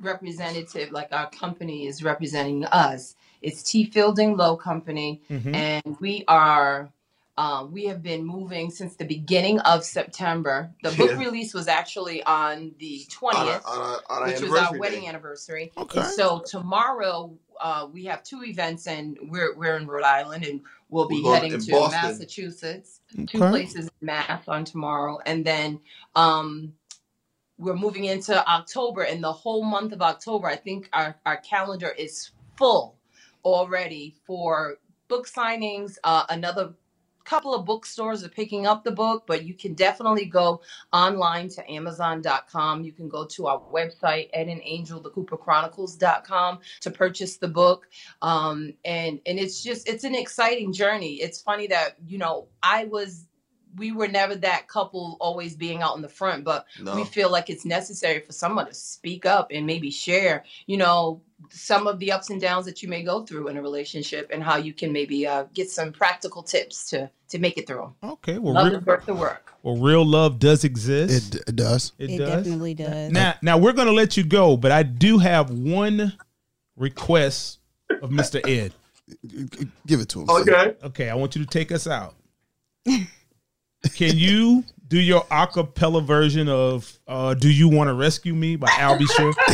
[0.00, 3.14] representative, like our company is representing us.
[3.40, 5.54] It's T Fielding Low Company, Mhm.
[5.54, 6.90] and we are
[7.38, 10.70] um, we have been moving since the beginning of September.
[10.82, 11.16] The book Yeah.
[11.18, 14.78] release was actually on the On our, 20th, on our, on our which was our
[14.78, 15.06] wedding day.
[15.06, 15.72] anniversary.
[15.78, 16.00] Okay.
[16.00, 20.60] And so tomorrow uh, we have two events, and we're we're in Rhode Island, and
[20.92, 22.00] we'll be We're heading to Boston.
[22.02, 23.00] Massachusetts.
[23.26, 23.50] Two Okay.
[23.50, 25.80] places in Mass on tomorrow, and then
[26.14, 26.72] um,
[27.58, 31.90] we're moving into October, and the whole month of October, I think our our calendar
[31.90, 32.96] is full
[33.44, 34.76] already for
[35.08, 35.96] book signings.
[36.04, 36.74] Uh, another
[37.24, 40.60] couple of bookstores are picking up the book, but you can definitely go
[40.92, 42.84] online to Amazon.com.
[42.84, 47.48] You can go to our website, Ed and Angel, the Cooper Chronicles.com to purchase the
[47.48, 47.88] book.
[48.20, 51.14] Um, and and it's just it's an exciting journey.
[51.14, 53.26] It's funny that, you know, I was
[53.76, 56.94] we were never that couple always being out in the front, but No.
[56.94, 61.22] we feel like it's necessary for someone to speak up and maybe share, you know,
[61.50, 64.42] some of the ups and downs that you may go through in a relationship and
[64.42, 67.92] how you can maybe uh, get some practical tips to to make it through.
[68.04, 68.38] Okay.
[68.38, 69.52] Well, Love re- is worth the work.
[69.62, 71.34] well, real love does exist.
[71.34, 71.92] It, it does.
[71.98, 72.28] It, It does.
[72.44, 73.10] definitely does.
[73.10, 76.12] Now, now we're gonna let you go, but I do have one
[76.76, 77.58] request
[78.02, 78.46] of Mr.
[78.46, 78.72] Ed.
[79.86, 80.30] Give it to him.
[80.30, 80.76] Okay.
[80.84, 82.14] Okay, I want you to take us out.
[83.94, 88.68] Can you do your acapella version of uh, "Do You Want to Rescue Me" by
[88.78, 89.06] Al B.
[89.06, 89.32] Sure?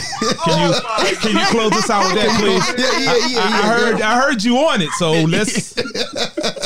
[0.44, 0.74] Can you
[1.20, 2.66] can you close us out with that, please?
[2.76, 5.74] Yeah, yeah, yeah, I, I heard I heard you on it, so let's.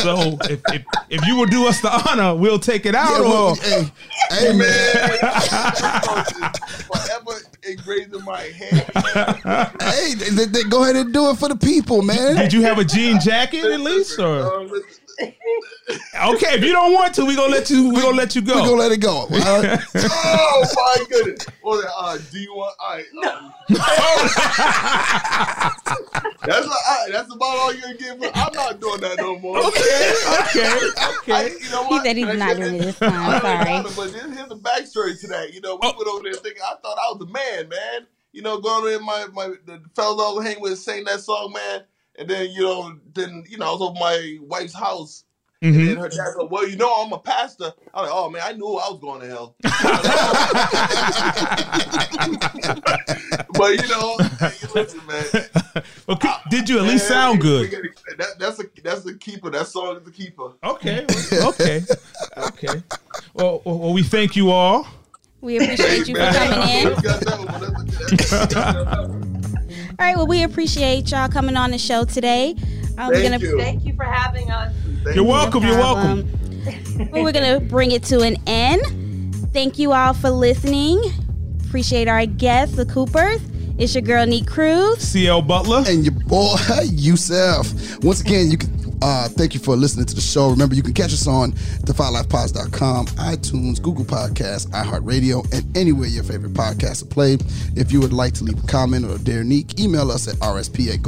[0.03, 3.21] So if, if if you will do us the honor, we'll take it out.
[3.21, 3.85] Well, or, hey,
[4.31, 5.19] hey, man.
[6.89, 8.91] Forever in my head.
[9.83, 12.37] hey, they, they- go ahead and do it for the people, man.
[12.37, 14.87] did you have a jean jacket at least, or listen,
[15.21, 16.55] okay?
[16.57, 17.91] If you don't want to, we gonna let you.
[17.91, 18.55] We gonna let you go.
[18.55, 19.11] We're gonna let it go.
[19.11, 19.81] All right?
[19.97, 21.47] oh my goodness.
[21.63, 22.77] Well, uh, do you want?
[22.81, 23.05] All right.
[23.29, 23.53] um,
[26.45, 28.19] that's all right, that's about all you're gonna get.
[28.21, 28.29] me.
[28.35, 29.59] I'm not doing that no more.
[29.59, 31.53] Okay, okay, I, okay.
[31.61, 32.05] you know He what?
[32.05, 33.31] said he's And not doing it this I time.
[33.33, 33.83] don't Sorry.
[33.97, 35.53] But this, here's the backstory to that.
[35.55, 35.93] You know, we Oh.
[35.97, 38.07] went over there thinking I thought I was the man, man.
[38.33, 41.53] You know, going in my my the fellas I was hanging with sang that song,
[41.53, 41.83] man.
[42.23, 45.25] And then you know, then you know, I was over my wife's house.
[45.61, 45.87] And Mhm.
[45.87, 48.43] then her dad said, "Well, you know, I'm a pastor." I was like, "Oh man,
[48.45, 49.57] I knew I was going to hell."
[53.55, 55.25] but you know, hey, listen, man.
[56.07, 57.71] Well, could- did you at least Man, sound good?
[58.19, 59.51] That, that's a that's the keeper.
[59.51, 60.53] That song is the keeper.
[60.63, 61.83] Okay, okay,
[62.37, 62.83] okay.
[63.35, 64.87] Well, well, well, we thank you all.
[65.41, 66.95] We appreciate you for coming in.
[69.99, 72.57] All right, well, we appreciate y'all coming on the show today.
[72.99, 73.59] Um, we're Thank gonna you.
[73.59, 74.75] Thank you for having us.
[75.05, 75.25] Thank You're you.
[75.25, 75.63] welcome.
[75.65, 76.21] You're welcome.
[76.21, 78.83] Um, well, we're gonna bring it to an end.
[79.53, 81.01] Thank you all for listening.
[81.67, 83.41] Appreciate our guests, the Coopers.
[83.79, 84.99] It's your girl Neat Cruz.
[85.01, 85.85] CL Butler.
[85.87, 88.03] and your boy Yusef.
[88.05, 88.71] Once again, you can
[89.03, 90.49] uh, thank you for listening to the show.
[90.49, 96.55] Remember, you can catch us on defylifepods.com, iTunes, Google Podcasts, iHeartRadio, and anywhere your favorite
[96.55, 97.43] podcasts are played.
[97.75, 99.43] If you would like to leave a comment or a dare
[99.79, 101.03] email us at rsp at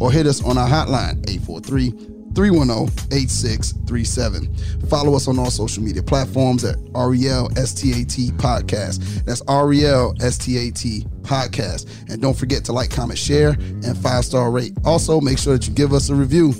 [0.00, 4.88] or hit us on our hotline 843 310-8637.
[4.88, 9.24] Follow us on all social media platforms at REL STAT Podcast.
[9.24, 12.10] That's REL STAT Podcast.
[12.10, 14.72] And don't forget to like, comment, share, and five-star rate.
[14.84, 16.54] Also, make sure that you give us a review.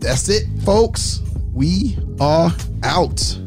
[0.00, 1.22] That's it, folks.
[1.52, 2.50] We are
[2.82, 3.38] out.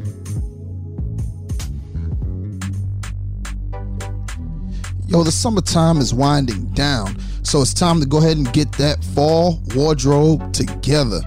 [5.07, 9.03] Yo, the summertime is winding down, so it's time to go ahead and get that
[9.03, 11.21] fall wardrobe together.